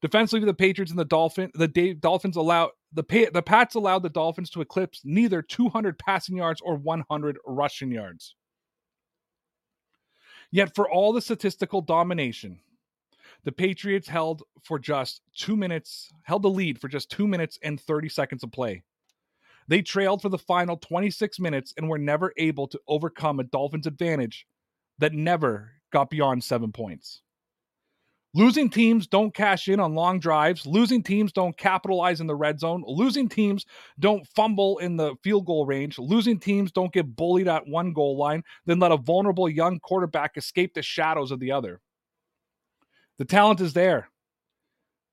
Defensively, 0.00 0.46
the 0.46 0.54
Patriots 0.54 0.90
and 0.90 0.98
the 0.98 1.04
Dolphin, 1.04 1.50
the 1.52 1.98
Dolphins 2.00 2.36
allowed 2.36 2.70
the 2.94 3.28
the 3.34 3.42
Pats 3.42 3.74
allowed 3.74 4.02
the 4.02 4.08
Dolphins 4.08 4.48
to 4.50 4.62
eclipse 4.62 5.02
neither 5.04 5.42
200 5.42 5.98
passing 5.98 6.38
yards 6.38 6.62
or 6.62 6.76
100 6.76 7.36
rushing 7.44 7.92
yards. 7.92 8.36
Yet, 10.50 10.74
for 10.74 10.90
all 10.90 11.12
the 11.12 11.20
statistical 11.20 11.82
domination, 11.82 12.58
the 13.44 13.52
Patriots 13.52 14.08
held 14.08 14.44
for 14.62 14.78
just 14.78 15.20
two 15.36 15.56
minutes, 15.56 16.10
held 16.22 16.40
the 16.40 16.48
lead 16.48 16.80
for 16.80 16.88
just 16.88 17.10
two 17.10 17.28
minutes 17.28 17.58
and 17.62 17.78
30 17.78 18.08
seconds 18.08 18.42
of 18.42 18.50
play. 18.50 18.82
They 19.68 19.82
trailed 19.82 20.22
for 20.22 20.28
the 20.28 20.38
final 20.38 20.76
26 20.76 21.40
minutes 21.40 21.72
and 21.76 21.88
were 21.88 21.98
never 21.98 22.32
able 22.36 22.68
to 22.68 22.80
overcome 22.88 23.40
a 23.40 23.44
Dolphins 23.44 23.86
advantage 23.86 24.46
that 24.98 25.12
never 25.12 25.72
got 25.92 26.10
beyond 26.10 26.44
seven 26.44 26.72
points. 26.72 27.22
Losing 28.36 28.68
teams 28.68 29.06
don't 29.06 29.32
cash 29.32 29.68
in 29.68 29.78
on 29.78 29.94
long 29.94 30.18
drives. 30.18 30.66
Losing 30.66 31.04
teams 31.04 31.32
don't 31.32 31.56
capitalize 31.56 32.20
in 32.20 32.26
the 32.26 32.34
red 32.34 32.58
zone. 32.58 32.82
Losing 32.84 33.28
teams 33.28 33.64
don't 34.00 34.26
fumble 34.26 34.78
in 34.78 34.96
the 34.96 35.14
field 35.22 35.46
goal 35.46 35.64
range. 35.66 36.00
Losing 36.00 36.40
teams 36.40 36.72
don't 36.72 36.92
get 36.92 37.14
bullied 37.14 37.46
at 37.46 37.68
one 37.68 37.92
goal 37.92 38.18
line, 38.18 38.42
then 38.66 38.80
let 38.80 38.90
a 38.90 38.96
vulnerable 38.96 39.48
young 39.48 39.78
quarterback 39.78 40.36
escape 40.36 40.74
the 40.74 40.82
shadows 40.82 41.30
of 41.30 41.38
the 41.38 41.52
other. 41.52 41.80
The 43.18 43.24
talent 43.24 43.60
is 43.60 43.72
there. 43.72 44.08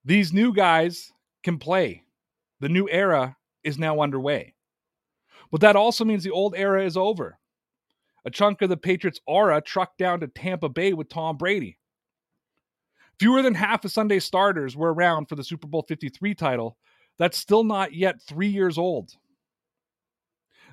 These 0.04 0.34
new 0.34 0.52
guys 0.52 1.12
can 1.44 1.60
play. 1.60 2.04
The 2.60 2.70
new 2.70 2.90
era 2.90 3.38
is 3.64 3.78
now 3.78 4.02
underway. 4.02 4.54
But 5.52 5.62
that 5.62 5.76
also 5.76 6.06
means 6.06 6.24
the 6.24 6.32
old 6.32 6.56
era 6.56 6.86
is 6.86 6.98
over. 6.98 7.38
A 8.26 8.30
chunk 8.30 8.62
of 8.62 8.70
the 8.70 8.78
Patriots' 8.78 9.20
aura 9.26 9.62
trucked 9.62 9.98
down 9.98 10.20
to 10.20 10.28
Tampa 10.28 10.70
Bay 10.70 10.94
with 10.94 11.10
Tom 11.10 11.38
Brady. 11.38 11.78
Fewer 13.20 13.42
than 13.42 13.54
half 13.54 13.86
of 13.86 13.92
Sunday 13.92 14.20
starters 14.20 14.76
were 14.76 14.94
around 14.94 15.28
for 15.28 15.36
the 15.36 15.44
Super 15.44 15.68
Bowl 15.68 15.84
53 15.88 16.34
title. 16.36 16.78
That's 17.18 17.38
still 17.38 17.64
not 17.64 17.94
yet 17.94 18.22
three 18.22 18.48
years 18.48 18.78
old. 18.78 19.12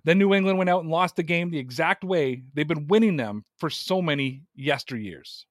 Then 0.05 0.19
New 0.19 0.33
England 0.33 0.59
went 0.59 0.71
out 0.71 0.83
and 0.83 0.91
lost 0.91 1.17
the 1.17 1.23
game 1.23 1.51
the 1.51 1.59
exact 1.59 2.05
way 2.05 2.43
they've 2.55 2.69
been 2.69 2.87
winning 2.87 3.17
them 3.17 3.45
for 3.59 3.69
so 3.69 4.01
many 4.01 4.43
yesteryears. 4.59 5.45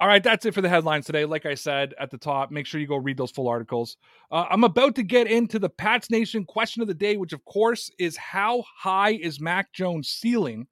All 0.00 0.08
right, 0.08 0.22
that's 0.22 0.44
it 0.44 0.54
for 0.54 0.60
the 0.60 0.68
headlines 0.68 1.06
today. 1.06 1.24
Like 1.24 1.46
I 1.46 1.54
said 1.54 1.94
at 2.00 2.10
the 2.10 2.18
top, 2.18 2.50
make 2.50 2.66
sure 2.66 2.80
you 2.80 2.86
go 2.86 2.96
read 2.96 3.16
those 3.16 3.30
full 3.30 3.46
articles. 3.46 3.96
Uh, 4.30 4.44
I'm 4.50 4.64
about 4.64 4.96
to 4.96 5.04
get 5.04 5.28
into 5.28 5.60
the 5.60 5.68
Pats 5.68 6.10
Nation 6.10 6.44
question 6.44 6.82
of 6.82 6.88
the 6.88 6.94
day, 6.94 7.16
which 7.16 7.32
of 7.32 7.44
course 7.44 7.90
is 7.98 8.16
how 8.16 8.64
high 8.76 9.10
is 9.10 9.40
Mac 9.40 9.72
Jones' 9.72 10.08
ceiling? 10.08 10.66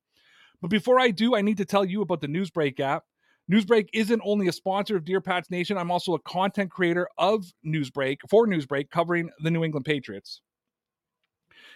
But 0.61 0.71
before 0.71 0.99
I 0.99 1.11
do, 1.11 1.37
I 1.37 1.41
need 1.41 1.57
to 1.59 1.65
tell 1.65 1.85
you 1.85 2.03
about 2.03 2.21
the 2.21 2.27
Newsbreak 2.27 2.81
app. 2.81 3.05
Newsbreak 3.51 3.89
isn't 3.93 4.23
only 4.25 4.49
a 4.49 4.53
sponsor 4.53 4.97
of 4.97 5.05
Dear 5.05 5.21
Pats 5.21 5.51
Nation, 5.51 5.79
I'm 5.79 5.91
also 5.91 6.15
a 6.15 6.21
content 6.21 6.71
creator 6.71 7.09
of 7.17 7.45
Newsbreak 7.65 8.19
for 8.29 8.47
Newsbreak 8.49 8.91
covering 8.91 9.31
the 9.43 9.51
New 9.51 9.63
England 9.63 9.85
Patriots. 9.85 10.41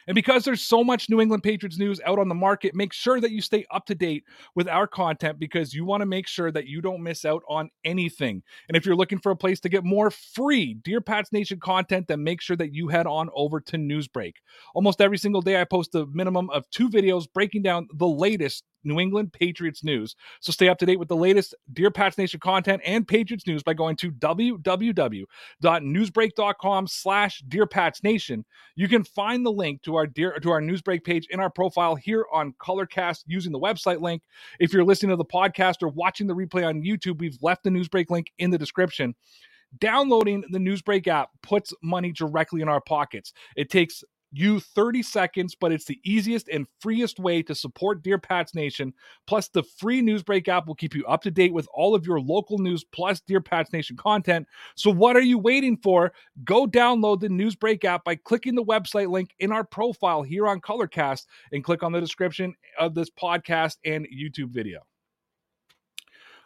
And 0.06 0.14
because 0.14 0.44
there's 0.44 0.62
so 0.62 0.84
much 0.84 1.10
New 1.10 1.20
England 1.20 1.42
Patriots 1.42 1.78
news 1.78 2.00
out 2.04 2.18
on 2.18 2.28
the 2.28 2.34
market, 2.34 2.74
make 2.74 2.92
sure 2.92 3.20
that 3.20 3.32
you 3.32 3.40
stay 3.40 3.66
up 3.70 3.86
to 3.86 3.94
date 3.94 4.24
with 4.54 4.68
our 4.68 4.86
content 4.86 5.38
because 5.38 5.74
you 5.74 5.84
want 5.84 6.00
to 6.00 6.06
make 6.06 6.26
sure 6.26 6.52
that 6.52 6.66
you 6.66 6.80
don't 6.80 7.02
miss 7.02 7.24
out 7.24 7.42
on 7.48 7.70
anything. 7.84 8.42
And 8.68 8.76
if 8.76 8.86
you're 8.86 8.96
looking 8.96 9.18
for 9.18 9.32
a 9.32 9.36
place 9.36 9.60
to 9.60 9.68
get 9.68 9.84
more 9.84 10.10
free 10.10 10.74
Dear 10.74 11.00
Pats 11.00 11.32
Nation 11.32 11.58
content, 11.58 12.08
then 12.08 12.22
make 12.22 12.40
sure 12.40 12.56
that 12.56 12.72
you 12.72 12.88
head 12.88 13.06
on 13.06 13.28
over 13.34 13.60
to 13.60 13.76
Newsbreak. 13.76 14.34
Almost 14.74 15.00
every 15.00 15.18
single 15.18 15.42
day, 15.42 15.60
I 15.60 15.64
post 15.64 15.94
a 15.94 16.06
minimum 16.06 16.50
of 16.50 16.68
two 16.70 16.88
videos 16.88 17.26
breaking 17.32 17.62
down 17.62 17.88
the 17.94 18.06
latest 18.06 18.64
New 18.86 19.00
England 19.00 19.32
Patriots 19.32 19.84
news. 19.84 20.16
So 20.40 20.52
stay 20.52 20.68
up 20.68 20.78
to 20.78 20.86
date 20.86 20.98
with 20.98 21.08
the 21.08 21.16
latest 21.16 21.54
Dear 21.72 21.90
Pats 21.90 22.16
Nation 22.16 22.40
content 22.40 22.80
and 22.84 23.06
Patriots 23.06 23.46
news 23.46 23.62
by 23.62 23.74
going 23.74 23.96
to 23.96 24.10
www.newsbreak.com 24.12 26.86
slash 26.86 27.42
Dear 27.48 27.66
Pats 27.66 28.02
Nation. 28.02 28.44
You 28.76 28.88
can 28.88 29.04
find 29.04 29.44
the 29.44 29.52
link 29.52 29.82
to 29.82 29.96
our 29.96 30.06
Dear 30.06 30.38
to 30.38 30.50
our 30.50 30.60
Newsbreak 30.60 31.04
page 31.04 31.26
in 31.30 31.40
our 31.40 31.50
profile 31.50 31.94
here 31.94 32.26
on 32.32 32.54
Colorcast 32.54 33.24
using 33.26 33.52
the 33.52 33.58
website 33.58 34.00
link. 34.00 34.22
If 34.60 34.72
you're 34.72 34.84
listening 34.84 35.10
to 35.10 35.16
the 35.16 35.24
podcast 35.24 35.82
or 35.82 35.88
watching 35.88 36.26
the 36.26 36.34
replay 36.34 36.66
on 36.66 36.82
YouTube, 36.82 37.18
we've 37.18 37.38
left 37.42 37.64
the 37.64 37.70
Newsbreak 37.70 38.10
link 38.10 38.32
in 38.38 38.50
the 38.50 38.58
description. 38.58 39.14
Downloading 39.78 40.44
the 40.50 40.58
Newsbreak 40.58 41.06
app 41.08 41.30
puts 41.42 41.74
money 41.82 42.12
directly 42.12 42.62
in 42.62 42.68
our 42.68 42.80
pockets. 42.80 43.32
It 43.56 43.68
takes 43.68 44.04
you 44.32 44.60
30 44.60 45.02
seconds, 45.02 45.54
but 45.54 45.72
it's 45.72 45.84
the 45.84 46.00
easiest 46.04 46.48
and 46.48 46.66
freest 46.80 47.18
way 47.18 47.42
to 47.42 47.54
support 47.54 48.02
Dear 48.02 48.18
Pats 48.18 48.54
Nation. 48.54 48.92
Plus, 49.26 49.48
the 49.48 49.62
free 49.62 50.02
Newsbreak 50.02 50.48
app 50.48 50.66
will 50.66 50.74
keep 50.74 50.94
you 50.94 51.04
up 51.06 51.22
to 51.22 51.30
date 51.30 51.52
with 51.52 51.68
all 51.72 51.94
of 51.94 52.06
your 52.06 52.20
local 52.20 52.58
news 52.58 52.84
plus 52.84 53.20
Dear 53.20 53.40
Pats 53.40 53.72
Nation 53.72 53.96
content. 53.96 54.46
So, 54.74 54.90
what 54.90 55.16
are 55.16 55.20
you 55.20 55.38
waiting 55.38 55.76
for? 55.76 56.12
Go 56.44 56.66
download 56.66 57.20
the 57.20 57.28
Newsbreak 57.28 57.84
app 57.84 58.04
by 58.04 58.16
clicking 58.16 58.54
the 58.54 58.64
website 58.64 59.10
link 59.10 59.34
in 59.38 59.52
our 59.52 59.64
profile 59.64 60.22
here 60.22 60.46
on 60.46 60.60
Colorcast 60.60 61.26
and 61.52 61.64
click 61.64 61.82
on 61.82 61.92
the 61.92 62.00
description 62.00 62.54
of 62.78 62.94
this 62.94 63.10
podcast 63.10 63.76
and 63.84 64.06
YouTube 64.06 64.50
video. 64.50 64.80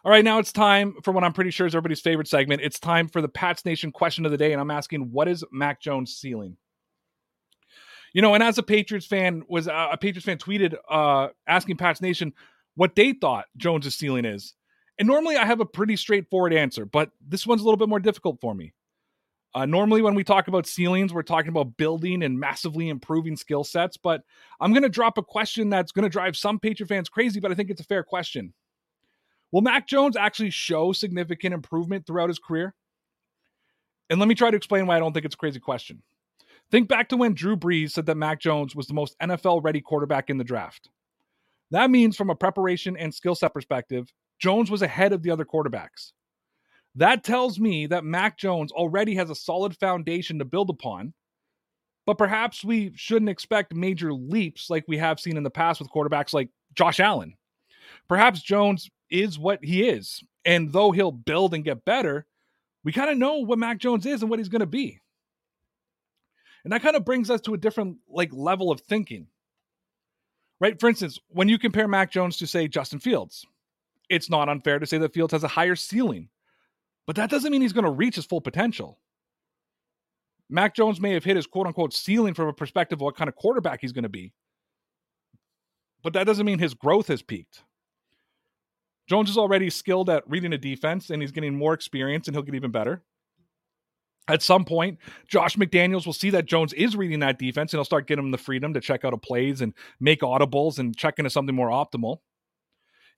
All 0.03 0.11
right, 0.11 0.25
now 0.25 0.39
it's 0.39 0.53
time 0.53 0.95
for 1.03 1.13
what 1.13 1.25
I'm 1.25 1.35
pretty 1.35 1.51
sure 1.51 1.67
is 1.67 1.75
everybody's 1.75 2.01
favorite 2.01 2.27
segment. 2.27 2.63
It's 2.63 2.81
time 2.81 3.07
for 3.07 3.21
the 3.21 3.29
Pats 3.29 3.67
Nation 3.67 3.93
question 3.93 4.25
of 4.25 4.31
the 4.31 4.39
day, 4.39 4.53
and 4.53 4.61
I'm 4.61 4.71
asking, 4.71 5.13
what 5.13 5.29
is 5.29 5.45
Mac 5.53 5.79
Jones' 5.83 6.17
ceiling? 6.17 6.57
You 8.13 8.23
know, 8.23 8.35
and 8.35 8.43
as 8.43 8.59
a 8.59 8.63
Patriots 8.63 9.07
fan, 9.07 9.45
was 9.49 9.69
uh, 9.69 9.89
a 9.93 9.97
Patriots 9.97 10.27
fan 10.27 10.39
tweeted 10.39 10.75
uh, 10.89 11.29
asking 11.47 11.77
Pats 11.77 12.01
Nation 12.01 12.33
what 12.75 12.95
they 12.95 13.13
thought 13.13 13.47
Jones's 13.57 13.95
ceiling 13.95 14.25
is. 14.25 14.55
And 14.99 15.07
normally 15.07 15.37
I 15.37 15.47
have 15.47 15.61
a 15.61 15.67
pretty 15.67 15.97
straightforward 15.97 16.53
answer, 16.53 16.85
but 16.85 17.11
this 17.27 17.47
one's 17.47 17.63
a 17.63 17.65
little 17.65 17.79
bit 17.79 17.89
more 17.89 18.01
difficult 18.01 18.41
for 18.41 18.55
me. 18.55 18.73
Uh, 19.53 19.67
normally, 19.67 20.01
when 20.01 20.15
we 20.15 20.23
talk 20.23 20.47
about 20.47 20.67
ceilings, 20.67 21.13
we're 21.13 21.23
talking 21.23 21.49
about 21.49 21.77
building 21.77 22.23
and 22.23 22.39
massively 22.39 22.89
improving 22.89 23.37
skill 23.37 23.65
sets. 23.65 23.97
But 23.97 24.23
I'm 24.61 24.73
going 24.73 24.85
to 24.85 24.89
drop 24.89 25.19
a 25.19 25.23
question 25.23 25.71
that's 25.71 25.91
going 25.91 26.05
to 26.05 26.09
drive 26.09 26.37
some 26.37 26.61
Patriot 26.61 26.87
fans 26.87 27.09
crazy, 27.09 27.41
but 27.41 27.51
I 27.51 27.55
think 27.55 27.71
it's 27.71 27.81
a 27.81 27.85
fair 27.85 28.05
question. 28.05 28.55
Will 29.51 29.63
Mac 29.63 29.89
Jones 29.89 30.17
actually 30.17 30.51
show 30.51 30.93
significant 30.93 31.53
improvement 31.53 32.07
throughout 32.07 32.29
his 32.29 32.39
career? 32.39 32.75
And 34.09 34.21
let 34.21 34.29
me 34.29 34.37
try 34.37 34.51
to 34.51 34.57
explain 34.57 34.87
why 34.87 34.97
I 34.97 34.99
don't 35.01 35.13
think 35.13 35.25
it's 35.25 35.35
a 35.35 35.39
crazy 35.39 35.59
question. 35.61 36.03
Think 36.71 36.89
back 36.89 37.09
to 37.09 37.17
when 37.17 37.35
Drew 37.35 37.57
Brees 37.57 37.93
said 37.93 38.07
that 38.07 38.17
Mac 38.17 38.41
Jones 38.41 38.77
was 38.77 38.87
the 38.87 38.95
most 38.95 39.17
NFL 39.21 39.65
ready 39.65 39.81
quarterback 39.81 40.31
in 40.31 40.39
the 40.39 40.45
draft. 40.45 40.89
That 41.73 41.91
means, 41.91 42.17
from 42.17 42.31
a 42.31 42.35
preparation 42.35 42.97
and 42.97 43.13
skill 43.13 43.35
set 43.35 43.55
perspective, 43.55 44.13
Jones 44.39 44.71
was 44.71 44.83
ahead 44.83 45.13
of 45.13 45.23
the 45.23 45.31
other 45.31 45.45
quarterbacks. 45.45 46.13
That 46.97 47.23
tells 47.23 47.61
me 47.61 47.87
that 47.87 48.05
Mac 48.05 48.37
Jones 48.37 48.73
already 48.73 49.15
has 49.15 49.31
a 49.31 49.35
solid 49.35 49.77
foundation 49.77 50.39
to 50.39 50.45
build 50.45 50.71
upon, 50.71 51.13
but 52.07 52.19
perhaps 52.19 52.65
we 52.65 52.93
shouldn't 52.97 53.29
expect 53.29 53.75
major 53.75 54.13
leaps 54.13 54.71
like 54.71 54.85
we 54.89 54.99
have 54.99 55.21
seen 55.21 55.37
in 55.37 55.45
the 55.45 55.51
past 55.51 55.81
with 55.81 55.91
quarterbacks 55.91 56.33
like 56.33 56.51
Josh 56.75 56.99
Allen. 56.99 57.35
Perhaps 58.09 58.43
Jones 58.43 58.91
is 59.11 59.39
what 59.39 59.65
he 59.65 59.89
is, 59.89 60.23
and 60.45 60.73
though 60.73 60.91
he'll 60.91 61.13
build 61.13 61.55
and 61.55 61.65
get 61.65 61.85
better, 61.85 62.27
we 62.83 62.93
kind 62.93 63.11
of 63.11 63.19
know 63.19 63.39
what 63.39 63.59
Mac 63.59 63.79
Jones 63.79 64.07
is 64.07 64.23
and 64.23 64.31
what 64.31 64.39
he's 64.41 64.49
going 64.49 64.61
to 64.61 64.67
be. 64.67 65.01
And 66.65 66.73
that 66.73 66.83
kind 66.83 66.97
of 66.97 67.05
brings 67.05 67.31
us 67.31 67.41
to 67.43 67.55
a 67.55 67.59
different 67.59 67.99
like 68.09 68.31
level 68.33 68.71
of 68.71 68.81
thinking. 68.81 69.27
Right? 70.61 70.79
For 70.79 70.89
instance, 70.89 71.19
when 71.29 71.49
you 71.49 71.59
compare 71.59 71.89
Mac 71.89 72.11
Jones 72.11 72.37
to 72.39 72.47
say 72.47 72.69
Justin 72.69 72.99
Fields, 72.99 73.47
it's 74.11 74.29
not 74.29 74.49
unfair 74.49 74.79
to 74.79 74.87
say 74.87 74.99
that 74.99 75.15
Fields 75.15 75.33
has 75.33 75.45
a 75.45 75.49
higher 75.49 75.77
ceiling. 75.77 76.29
But 77.07 77.17
that 77.17 77.31
doesn't 77.31 77.51
mean 77.51 77.63
he's 77.63 77.73
going 77.73 77.85
to 77.85 77.91
reach 77.91 78.17
his 78.17 78.27
full 78.27 78.41
potential. 78.41 78.99
Mac 80.51 80.75
Jones 80.75 81.01
may 81.01 81.13
have 81.13 81.25
hit 81.25 81.37
his 81.37 81.47
quote 81.47 81.67
unquote 81.67 81.95
ceiling 81.95 82.35
from 82.35 82.49
a 82.49 82.53
perspective 82.53 82.99
of 82.99 83.03
what 83.03 83.17
kind 83.17 83.29
of 83.29 83.37
quarterback 83.37 83.81
he's 83.81 83.93
going 83.93 84.03
to 84.03 84.09
be. 84.09 84.33
But 86.03 86.13
that 86.15 86.25
doesn't 86.25 86.47
mean 86.47 86.59
his 86.59 86.75
growth 86.75 87.09
has 87.09 87.23
peaked. 87.23 87.63
Jones 89.09 89.31
is 89.31 89.39
already 89.39 89.71
skilled 89.71 90.09
at 90.11 90.29
reading 90.29 90.53
a 90.53 90.59
defense 90.59 91.11
and 91.11 91.23
he's 91.23 91.33
getting 91.33 91.57
more 91.57 91.75
experience 91.75 92.27
and 92.27 92.35
he'll 92.35 92.43
get 92.43 92.55
even 92.55 92.71
better. 92.71 93.03
At 94.31 94.43
some 94.43 94.65
point, 94.65 94.99
Josh 95.27 95.57
McDaniels 95.57 96.07
will 96.07 96.13
see 96.13 96.31
that 96.31 96.47
Jones 96.47 96.73
is 96.75 96.95
reading 96.95 97.19
that 97.19 97.39
defense 97.39 97.73
and 97.73 97.79
he'll 97.79 97.85
start 97.85 98.07
getting 98.07 98.25
him 98.25 98.31
the 98.31 98.39
freedom 98.39 98.73
to 98.75 98.81
check 98.81 99.05
out 99.05 99.13
a 99.13 99.19
plays 99.19 99.61
and 99.61 99.75
make 99.99 100.21
audibles 100.21 100.79
and 100.79 100.97
check 100.97 101.19
into 101.19 101.31
something 101.31 101.55
more 101.55 101.69
optimal. 101.69 102.19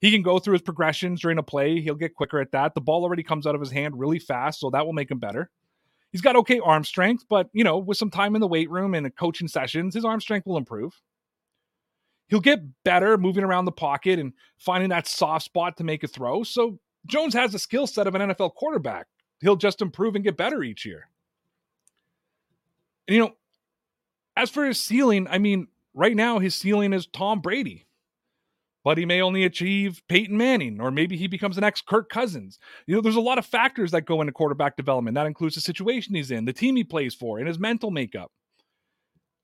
He 0.01 0.11
can 0.11 0.23
go 0.23 0.39
through 0.39 0.53
his 0.53 0.63
progressions 0.63 1.21
during 1.21 1.37
a 1.37 1.43
play. 1.43 1.79
He'll 1.81 1.93
get 1.93 2.15
quicker 2.15 2.39
at 2.39 2.51
that. 2.53 2.73
The 2.73 2.81
ball 2.81 3.03
already 3.03 3.21
comes 3.21 3.45
out 3.45 3.53
of 3.53 3.61
his 3.61 3.69
hand 3.69 3.97
really 3.97 4.17
fast, 4.17 4.59
so 4.59 4.71
that 4.71 4.87
will 4.87 4.93
make 4.93 5.11
him 5.11 5.19
better. 5.19 5.51
He's 6.11 6.21
got 6.21 6.35
okay 6.35 6.59
arm 6.59 6.83
strength, 6.83 7.25
but 7.29 7.47
you 7.53 7.63
know, 7.63 7.77
with 7.77 7.97
some 7.97 8.09
time 8.09 8.33
in 8.33 8.41
the 8.41 8.47
weight 8.47 8.71
room 8.71 8.95
and 8.95 9.15
coaching 9.15 9.47
sessions, 9.47 9.93
his 9.93 10.03
arm 10.03 10.19
strength 10.19 10.47
will 10.47 10.57
improve. 10.57 10.99
He'll 12.27 12.39
get 12.39 12.61
better 12.83 13.19
moving 13.19 13.43
around 13.43 13.65
the 13.65 13.71
pocket 13.71 14.17
and 14.17 14.33
finding 14.57 14.89
that 14.89 15.07
soft 15.07 15.45
spot 15.45 15.77
to 15.77 15.83
make 15.83 16.03
a 16.03 16.07
throw. 16.07 16.41
So 16.43 16.79
Jones 17.05 17.35
has 17.35 17.51
the 17.51 17.59
skill 17.59 17.85
set 17.85 18.07
of 18.07 18.15
an 18.15 18.21
NFL 18.21 18.55
quarterback 18.55 19.07
he'll 19.43 19.55
just 19.55 19.81
improve 19.81 20.15
and 20.15 20.23
get 20.23 20.37
better 20.37 20.63
each 20.63 20.85
year. 20.85 21.09
And, 23.07 23.15
you 23.15 23.21
know, 23.21 23.33
as 24.35 24.49
for 24.49 24.65
his 24.65 24.79
ceiling, 24.79 25.27
I 25.29 25.37
mean, 25.37 25.67
right 25.93 26.15
now 26.15 26.39
his 26.39 26.55
ceiling 26.55 26.93
is 26.93 27.05
Tom 27.07 27.41
Brady, 27.41 27.85
but 28.83 28.97
he 28.97 29.05
may 29.05 29.21
only 29.21 29.43
achieve 29.43 30.01
Peyton 30.07 30.37
Manning, 30.37 30.79
or 30.81 30.91
maybe 30.91 31.17
he 31.17 31.27
becomes 31.27 31.57
an 31.57 31.63
ex 31.63 31.81
Kirk 31.81 32.09
Cousins. 32.09 32.57
You 32.87 32.95
know, 32.95 33.01
there's 33.01 33.17
a 33.17 33.21
lot 33.21 33.37
of 33.37 33.45
factors 33.45 33.91
that 33.91 34.05
go 34.05 34.21
into 34.21 34.33
quarterback 34.33 34.77
development. 34.77 35.15
That 35.15 35.27
includes 35.27 35.55
the 35.55 35.61
situation 35.61 36.15
he's 36.15 36.31
in, 36.31 36.45
the 36.45 36.53
team 36.53 36.75
he 36.75 36.83
plays 36.83 37.13
for, 37.13 37.37
and 37.37 37.47
his 37.47 37.59
mental 37.59 37.91
makeup. 37.91 38.31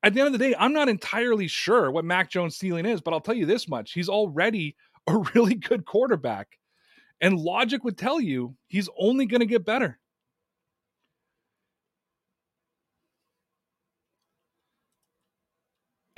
At 0.02 0.14
the 0.14 0.22
end 0.22 0.28
of 0.28 0.34
the 0.34 0.40
day, 0.40 0.56
I'm 0.58 0.72
not 0.72 0.88
entirely 0.88 1.48
sure 1.48 1.92
what 1.92 2.06
Mac 2.06 2.32
Jones' 2.32 2.56
ceiling 2.56 2.86
is, 2.86 3.02
but 3.02 3.14
I'll 3.14 3.20
tell 3.20 3.36
you 3.36 3.46
this 3.46 3.68
much: 3.68 3.92
he's 3.92 4.10
already 4.10 4.76
a 5.08 5.18
really 5.36 5.56
good 5.56 5.86
quarterback. 5.86 6.59
And 7.21 7.38
logic 7.38 7.84
would 7.84 7.97
tell 7.97 8.19
you 8.21 8.55
he's 8.67 8.89
only 8.97 9.25
going 9.25 9.41
to 9.41 9.45
get 9.45 9.65
better. 9.65 9.99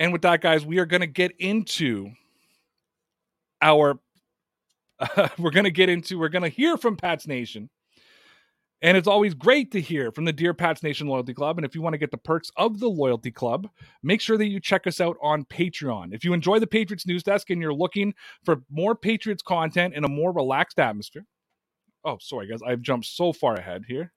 And 0.00 0.12
with 0.12 0.22
that, 0.22 0.40
guys, 0.40 0.66
we 0.66 0.78
are 0.78 0.86
going 0.86 1.00
to 1.00 1.06
get 1.06 1.32
into 1.38 2.10
our 3.60 3.98
Uh, 4.98 5.28
we're 5.38 5.50
going 5.50 5.64
to 5.64 5.70
get 5.70 5.88
into, 5.88 6.18
we're 6.18 6.28
going 6.28 6.42
to 6.42 6.48
hear 6.48 6.76
from 6.76 6.96
Pats 6.96 7.26
Nation. 7.26 7.68
And 8.82 8.96
it's 8.96 9.06
always 9.06 9.32
great 9.32 9.70
to 9.72 9.80
hear 9.80 10.10
from 10.10 10.24
the 10.24 10.32
Dear 10.32 10.52
Pats 10.52 10.82
Nation 10.82 11.06
Loyalty 11.06 11.32
Club. 11.32 11.56
And 11.56 11.64
if 11.64 11.72
you 11.74 11.82
want 11.82 11.94
to 11.94 11.98
get 11.98 12.10
the 12.10 12.18
perks 12.18 12.50
of 12.56 12.80
the 12.80 12.88
Loyalty 12.88 13.30
Club, 13.30 13.68
make 14.02 14.20
sure 14.20 14.36
that 14.36 14.48
you 14.48 14.58
check 14.58 14.88
us 14.88 15.00
out 15.00 15.16
on 15.22 15.44
Patreon. 15.44 16.12
If 16.12 16.24
you 16.24 16.32
enjoy 16.32 16.58
the 16.58 16.66
Patriots 16.66 17.06
News 17.06 17.22
Desk 17.22 17.48
and 17.50 17.62
you're 17.62 17.72
looking 17.72 18.12
for 18.44 18.62
more 18.68 18.96
Patriots 18.96 19.42
content 19.42 19.94
in 19.94 20.02
a 20.04 20.08
more 20.08 20.32
relaxed 20.32 20.80
atmosphere, 20.80 21.24
oh, 22.04 22.18
sorry, 22.20 22.48
guys, 22.48 22.60
I've 22.66 22.82
jumped 22.82 23.06
so 23.06 23.32
far 23.32 23.54
ahead 23.54 23.84
here. 23.86 24.12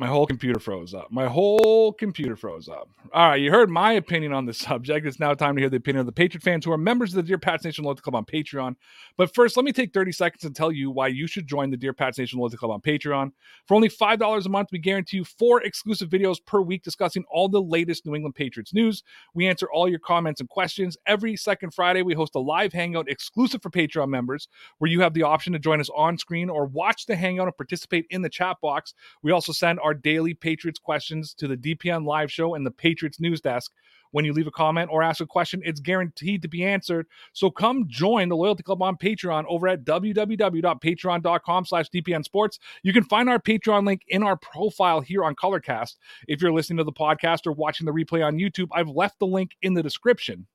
My 0.00 0.06
whole 0.06 0.26
computer 0.26 0.60
froze 0.60 0.94
up. 0.94 1.10
My 1.10 1.26
whole 1.26 1.92
computer 1.92 2.36
froze 2.36 2.68
up. 2.68 2.88
All 3.12 3.30
right, 3.30 3.40
you 3.40 3.50
heard 3.50 3.68
my 3.68 3.94
opinion 3.94 4.32
on 4.32 4.46
this 4.46 4.58
subject. 4.68 5.04
It's 5.04 5.18
now 5.18 5.34
time 5.34 5.56
to 5.56 5.60
hear 5.60 5.68
the 5.68 5.78
opinion 5.78 6.00
of 6.00 6.06
the 6.06 6.12
Patriot 6.12 6.44
fans 6.44 6.64
who 6.64 6.70
are 6.70 6.78
members 6.78 7.10
of 7.10 7.16
the 7.16 7.22
Dear 7.24 7.38
Pats 7.38 7.64
Nation 7.64 7.82
Loyalty 7.82 8.02
Club 8.02 8.14
on 8.14 8.24
Patreon. 8.24 8.76
But 9.16 9.34
first, 9.34 9.56
let 9.56 9.64
me 9.64 9.72
take 9.72 9.92
30 9.92 10.12
seconds 10.12 10.44
and 10.44 10.54
tell 10.54 10.70
you 10.70 10.92
why 10.92 11.08
you 11.08 11.26
should 11.26 11.48
join 11.48 11.70
the 11.70 11.76
Dear 11.76 11.92
Pats 11.92 12.16
Nation 12.16 12.38
Loyalty 12.38 12.56
Club 12.56 12.70
on 12.70 12.80
Patreon. 12.80 13.32
For 13.66 13.74
only 13.74 13.88
$5 13.88 14.46
a 14.46 14.48
month, 14.48 14.68
we 14.70 14.78
guarantee 14.78 15.16
you 15.16 15.24
four 15.24 15.62
exclusive 15.62 16.08
videos 16.08 16.36
per 16.46 16.60
week 16.60 16.84
discussing 16.84 17.24
all 17.28 17.48
the 17.48 17.60
latest 17.60 18.06
New 18.06 18.14
England 18.14 18.36
Patriots 18.36 18.72
news. 18.72 19.02
We 19.34 19.48
answer 19.48 19.66
all 19.72 19.88
your 19.88 19.98
comments 19.98 20.40
and 20.40 20.48
questions. 20.48 20.96
Every 21.06 21.34
second 21.34 21.74
Friday, 21.74 22.02
we 22.02 22.14
host 22.14 22.36
a 22.36 22.40
live 22.40 22.72
hangout 22.72 23.08
exclusive 23.10 23.62
for 23.62 23.70
Patreon 23.70 24.10
members 24.10 24.46
where 24.78 24.90
you 24.90 25.00
have 25.00 25.14
the 25.14 25.24
option 25.24 25.54
to 25.54 25.58
join 25.58 25.80
us 25.80 25.90
on 25.96 26.18
screen 26.18 26.48
or 26.48 26.66
watch 26.66 27.06
the 27.06 27.16
hangout 27.16 27.48
and 27.48 27.56
participate 27.56 28.06
in 28.10 28.22
the 28.22 28.28
chat 28.28 28.58
box. 28.62 28.94
We 29.24 29.32
also 29.32 29.52
send 29.52 29.80
our 29.80 29.87
daily 29.94 30.34
Patriots 30.34 30.78
questions 30.78 31.34
to 31.34 31.48
the 31.48 31.56
DPN 31.56 32.04
live 32.04 32.30
show 32.30 32.54
and 32.54 32.66
the 32.66 32.70
Patriots 32.70 33.20
news 33.20 33.40
desk. 33.40 33.72
When 34.10 34.24
you 34.24 34.32
leave 34.32 34.46
a 34.46 34.50
comment 34.50 34.88
or 34.90 35.02
ask 35.02 35.20
a 35.20 35.26
question, 35.26 35.60
it's 35.64 35.80
guaranteed 35.80 36.42
to 36.42 36.48
be 36.48 36.64
answered. 36.64 37.06
So 37.32 37.50
come 37.50 37.84
join 37.88 38.28
the 38.28 38.36
Loyalty 38.36 38.62
Club 38.62 38.82
on 38.82 38.96
Patreon 38.96 39.44
over 39.48 39.68
at 39.68 39.84
www.patreon.com 39.84 41.64
slash 41.66 41.90
DPN 41.90 42.24
Sports. 42.24 42.58
You 42.82 42.92
can 42.92 43.04
find 43.04 43.28
our 43.28 43.38
Patreon 43.38 43.86
link 43.86 44.02
in 44.08 44.22
our 44.22 44.36
profile 44.36 45.00
here 45.00 45.24
on 45.24 45.34
Colorcast. 45.34 45.96
If 46.26 46.40
you're 46.40 46.52
listening 46.52 46.78
to 46.78 46.84
the 46.84 46.92
podcast 46.92 47.46
or 47.46 47.52
watching 47.52 47.84
the 47.84 47.92
replay 47.92 48.24
on 48.24 48.38
YouTube, 48.38 48.68
I've 48.72 48.88
left 48.88 49.18
the 49.18 49.26
link 49.26 49.56
in 49.62 49.74
the 49.74 49.82
description. 49.82 50.46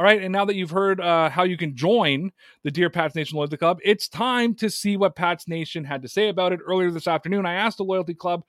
All 0.00 0.04
right, 0.04 0.22
and 0.22 0.32
now 0.32 0.46
that 0.46 0.56
you've 0.56 0.70
heard 0.70 0.98
uh, 0.98 1.28
how 1.28 1.42
you 1.42 1.58
can 1.58 1.76
join 1.76 2.32
the 2.64 2.70
Dear 2.70 2.88
Pats 2.88 3.14
Nation 3.14 3.36
Loyalty 3.36 3.58
Club, 3.58 3.80
it's 3.84 4.08
time 4.08 4.54
to 4.54 4.70
see 4.70 4.96
what 4.96 5.14
Pats 5.14 5.46
Nation 5.46 5.84
had 5.84 6.00
to 6.00 6.08
say 6.08 6.30
about 6.30 6.54
it. 6.54 6.60
Earlier 6.66 6.90
this 6.90 7.06
afternoon, 7.06 7.44
I 7.44 7.52
asked 7.52 7.76
the 7.76 7.84
Loyalty 7.84 8.14
Club 8.14 8.42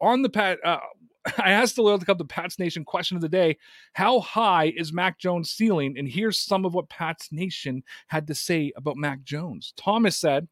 on 0.00 0.22
the 0.22 0.30
Pat. 0.30 0.60
Uh, 0.64 0.78
I 1.36 1.50
asked 1.50 1.76
the 1.76 1.82
Loyalty 1.82 2.06
Club 2.06 2.16
the 2.16 2.24
Pats 2.24 2.58
Nation 2.58 2.86
question 2.86 3.18
of 3.18 3.20
the 3.20 3.28
day: 3.28 3.58
How 3.92 4.20
high 4.20 4.72
is 4.74 4.94
Mac 4.94 5.18
Jones' 5.18 5.50
ceiling? 5.50 5.96
And 5.98 6.08
here's 6.08 6.40
some 6.40 6.64
of 6.64 6.72
what 6.72 6.88
Pats 6.88 7.30
Nation 7.30 7.82
had 8.06 8.26
to 8.28 8.34
say 8.34 8.72
about 8.74 8.96
Mac 8.96 9.24
Jones. 9.24 9.74
Thomas 9.76 10.16
said, 10.16 10.48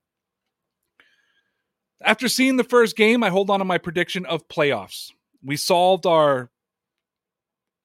"After 2.05 2.29
seeing 2.29 2.59
the 2.59 2.65
first 2.65 2.95
game, 2.95 3.23
I 3.23 3.31
hold 3.31 3.49
on 3.49 3.61
to 3.61 3.65
my 3.65 3.79
prediction 3.79 4.27
of 4.27 4.49
playoffs. 4.49 5.13
We 5.43 5.57
solved 5.57 6.05
our 6.05 6.51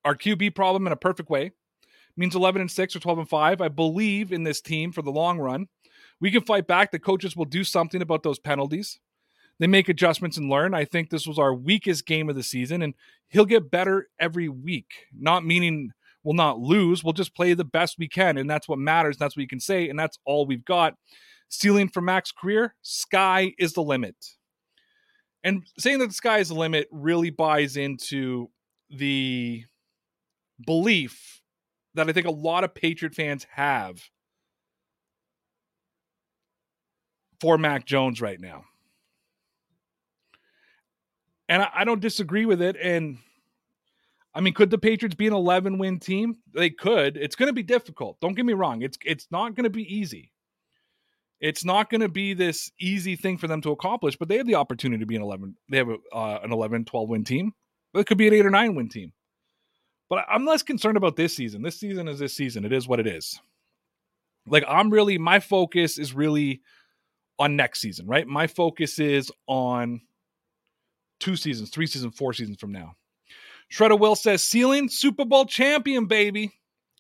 our 0.04 0.16
QB 0.18 0.54
problem 0.54 0.86
in 0.86 0.92
a 0.92 0.98
perfect 0.98 1.30
way. 1.30 1.54
Means 2.18 2.36
11 2.36 2.62
and 2.62 2.72
6 2.72 2.96
or 2.96 3.00
12 3.00 3.20
and 3.20 3.30
5. 3.30 3.62
I 3.62 3.68
believe 3.68 4.32
in 4.32 4.44
this 4.44 4.60
team 4.60 4.92
for 4.92 5.02
the 5.02 5.12
long 5.12 5.40
run. 5.40 5.68
We 6.20 6.32
can 6.32 6.42
fight 6.42 6.68
back. 6.68 6.92
The 6.92 7.00
coaches 7.00 7.36
will 7.36 7.46
do 7.46 7.64
something 7.64 8.02
about 8.02 8.24
those 8.24 8.40
penalties 8.40 9.00
they 9.60 9.68
make 9.68 9.90
adjustments 9.90 10.38
and 10.38 10.50
learn. 10.50 10.74
I 10.74 10.86
think 10.86 11.10
this 11.10 11.26
was 11.26 11.40
our 11.40 11.54
weakest 11.54 12.06
game 12.06 12.30
of 12.30 12.36
the 12.36 12.44
season, 12.44 12.82
and 12.82 12.94
he'll 13.30 13.46
get 13.46 13.72
better 13.72 14.08
every 14.20 14.50
week. 14.50 15.08
Not 15.18 15.46
meaning 15.46 15.92
we'll 16.24 16.36
not 16.36 16.60
lose, 16.60 17.04
we'll 17.04 17.14
just 17.14 17.36
play 17.36 17.54
the 17.54 17.66
best 17.66 17.98
we 17.98 18.08
can, 18.08 18.38
and 18.38 18.50
that's 18.50 18.68
what 18.68 18.80
matters. 18.80 19.18
That's 19.18 19.36
what 19.36 19.42
you 19.42 19.48
can 19.48 19.60
say, 19.60 19.90
and 19.90 19.98
that's 19.98 20.20
all 20.26 20.46
we've 20.46 20.66
got. 20.66 20.96
Ceiling 21.50 21.88
for 21.88 22.02
Mac's 22.02 22.32
career, 22.32 22.76
sky 22.82 23.54
is 23.58 23.74
the 23.74 23.82
limit. 23.82 24.16
And 25.44 25.64
saying 25.80 26.00
that 26.00 26.08
the 26.08 26.14
sky 26.14 26.40
is 26.40 26.50
the 26.50 26.56
limit 26.56 26.88
really 26.92 27.30
buys 27.30 27.78
into 27.78 28.50
the 28.90 29.64
belief 30.66 31.37
that 31.98 32.10
I 32.10 32.14
think 32.14 32.28
a 32.28 32.32
lot 32.32 32.64
of 32.64 32.74
Patriot 32.74 33.14
fans 33.14 33.46
have 33.52 34.02
for 37.40 37.58
Mac 37.58 37.86
Jones 37.86 38.22
right 38.22 38.40
now 38.40 38.64
and 41.50 41.62
I, 41.64 41.70
I 41.74 41.84
don't 41.84 42.02
disagree 42.02 42.46
with 42.46 42.62
it. 42.62 42.76
And 42.82 43.18
I 44.34 44.42
mean, 44.42 44.54
could 44.54 44.70
the 44.70 44.78
Patriots 44.78 45.16
be 45.16 45.28
an 45.28 45.34
11 45.34 45.78
win 45.78 46.00
team? 46.00 46.38
They 46.54 46.70
could. 46.70 47.18
It's 47.18 47.36
going 47.36 47.48
to 47.48 47.54
be 47.54 47.64
difficult. 47.64 48.20
Don't 48.20 48.36
get 48.36 48.46
me 48.46 48.54
wrong. 48.54 48.82
It's 48.82 48.98
it's 49.06 49.28
not 49.32 49.56
going 49.56 49.64
to 49.64 49.70
be 49.70 49.84
easy. 49.94 50.32
It's 51.40 51.64
not 51.64 51.92
going 51.92 52.02
to 52.02 52.10
be 52.10 52.34
this 52.34 52.72
easy 52.80 53.16
thing 53.16 53.38
for 53.38 53.48
them 53.48 53.62
to 53.62 53.72
accomplish, 53.72 54.18
but 54.18 54.28
they 54.28 54.38
have 54.38 54.48
the 54.48 54.56
opportunity 54.56 55.00
to 55.00 55.06
be 55.06 55.16
an 55.16 55.22
11. 55.22 55.56
They 55.70 55.78
have 55.78 55.90
a, 55.90 55.98
uh, 56.12 56.40
an 56.44 56.52
11, 56.52 56.86
12 56.86 57.10
win 57.10 57.24
team. 57.24 57.52
It 57.94 58.08
could 58.08 58.18
be 58.18 58.28
an 58.28 58.34
8 58.34 58.46
or 58.48 58.50
9 58.50 58.76
win 58.76 58.90
team. 58.90 59.14
But 60.10 60.26
I'm 60.30 60.46
less 60.46 60.64
concerned 60.64 60.98
about 60.98 61.16
this 61.16 61.36
season. 61.36 61.62
This 61.62 61.80
season 61.80 62.08
is 62.08 62.20
this 62.20 62.34
season. 62.34 62.66
It 62.66 62.72
is 62.72 62.88
what 62.88 63.00
it 63.00 63.08
is. 63.08 63.40
Like 64.46 64.64
I'm 64.68 64.90
really 64.90 65.18
my 65.18 65.40
focus 65.40 65.98
is 65.98 66.14
really 66.14 66.62
on 67.40 67.56
next 67.56 67.82
season, 67.82 68.08
right? 68.08 68.26
My 68.26 68.48
focus 68.48 69.00
is 69.00 69.32
on 69.48 70.02
two 71.20 71.36
seasons, 71.36 71.70
three 71.70 71.88
seasons, 71.88 72.16
four 72.16 72.34
seasons 72.34 72.58
from 72.60 72.72
now. 72.72 72.96
Shredder 73.72 74.00
Will 74.00 74.16
says, 74.16 74.44
ceiling 74.44 74.88
Super 74.88 75.26
Bowl 75.26 75.46
champion, 75.46 76.06
baby. 76.06 76.54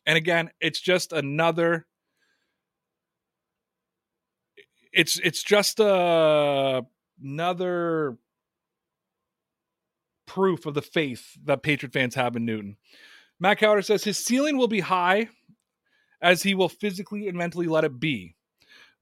And 0.05 0.17
again, 0.17 0.49
it's 0.59 0.79
just 0.79 1.13
another. 1.13 1.85
It's 4.91 5.19
it's 5.19 5.43
just 5.43 5.79
a, 5.79 6.83
another 7.23 8.17
proof 10.27 10.67
of 10.67 10.75
the 10.75 10.81
faith 10.81 11.35
that 11.45 11.63
Patriot 11.63 11.93
fans 11.93 12.13
have 12.13 12.35
in 12.35 12.45
Newton. 12.45 12.77
Matt 13.39 13.59
Cowder 13.59 13.83
says 13.83 14.03
his 14.03 14.17
ceiling 14.17 14.57
will 14.57 14.67
be 14.67 14.79
high 14.79 15.29
as 16.21 16.43
he 16.43 16.53
will 16.53 16.69
physically 16.69 17.27
and 17.27 17.37
mentally 17.37 17.67
let 17.67 17.83
it 17.83 17.99
be. 17.99 18.35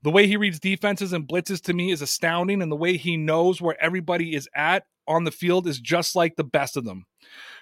The 0.03 0.11
way 0.11 0.27
he 0.27 0.38
reads 0.38 0.59
defenses 0.59 1.13
and 1.13 1.27
blitzes 1.27 1.61
to 1.63 1.73
me 1.73 1.91
is 1.91 2.01
astounding, 2.01 2.61
and 2.61 2.71
the 2.71 2.75
way 2.75 2.95
he 2.95 3.17
knows 3.17 3.59
where 3.59 3.81
everybody 3.81 4.35
is 4.35 4.47
at 4.55 4.85
on 5.07 5.23
the 5.23 5.31
field 5.31 5.67
is 5.67 5.79
just 5.79 6.15
like 6.15 6.35
the 6.35 6.43
best 6.43 6.77
of 6.77 6.85
them. 6.85 7.05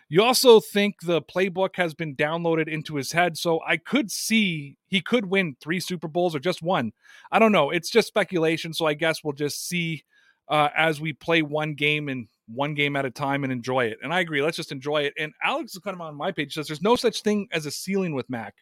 You 0.09 0.23
also 0.23 0.59
think 0.59 0.95
the 1.01 1.21
playbook 1.21 1.75
has 1.75 1.93
been 1.93 2.15
downloaded 2.15 2.67
into 2.67 2.95
his 2.95 3.13
head, 3.13 3.37
so 3.37 3.61
I 3.65 3.77
could 3.77 4.11
see 4.11 4.75
he 4.87 4.99
could 4.99 5.27
win 5.27 5.55
three 5.61 5.79
Super 5.79 6.07
Bowls 6.07 6.35
or 6.35 6.39
just 6.39 6.61
one. 6.61 6.91
I 7.31 7.39
don't 7.39 7.51
know. 7.51 7.69
It's 7.69 7.89
just 7.89 8.09
speculation, 8.09 8.73
so 8.73 8.85
I 8.85 8.93
guess 8.93 9.23
we'll 9.23 9.33
just 9.33 9.65
see 9.67 10.03
uh, 10.49 10.69
as 10.75 10.99
we 10.99 11.13
play 11.13 11.41
one 11.41 11.73
game 11.73 12.09
and 12.09 12.27
one 12.53 12.73
game 12.73 12.95
at 12.95 13.05
a 13.05 13.11
time 13.11 13.43
and 13.43 13.51
enjoy 13.53 13.85
it. 13.85 13.97
And 14.03 14.13
I 14.13 14.19
agree. 14.19 14.41
Let's 14.41 14.57
just 14.57 14.71
enjoy 14.71 15.03
it. 15.03 15.13
And 15.17 15.33
Alex 15.43 15.73
is 15.73 15.79
kind 15.79 15.95
of 15.95 16.01
on 16.01 16.15
my 16.15 16.31
page 16.31 16.53
says 16.53 16.67
there's 16.67 16.81
no 16.81 16.95
such 16.95 17.21
thing 17.21 17.47
as 17.51 17.65
a 17.65 17.71
ceiling 17.71 18.13
with 18.13 18.29
Mac 18.29 18.55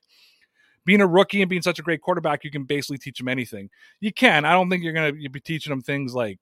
being 0.86 1.02
a 1.02 1.08
rookie 1.08 1.42
and 1.42 1.50
being 1.50 1.62
such 1.62 1.80
a 1.80 1.84
great 1.84 2.02
quarterback, 2.02 2.44
you 2.44 2.52
can 2.52 2.64
basically 2.64 2.98
teach 2.98 3.20
him 3.20 3.28
anything. 3.28 3.70
You 4.00 4.12
can. 4.12 4.46
I 4.46 4.54
don't 4.54 4.70
think 4.70 4.84
you're 4.84 4.94
to 5.14 5.30
be 5.30 5.40
teaching 5.40 5.72
him 5.72 5.82
things 5.82 6.14
like, 6.14 6.40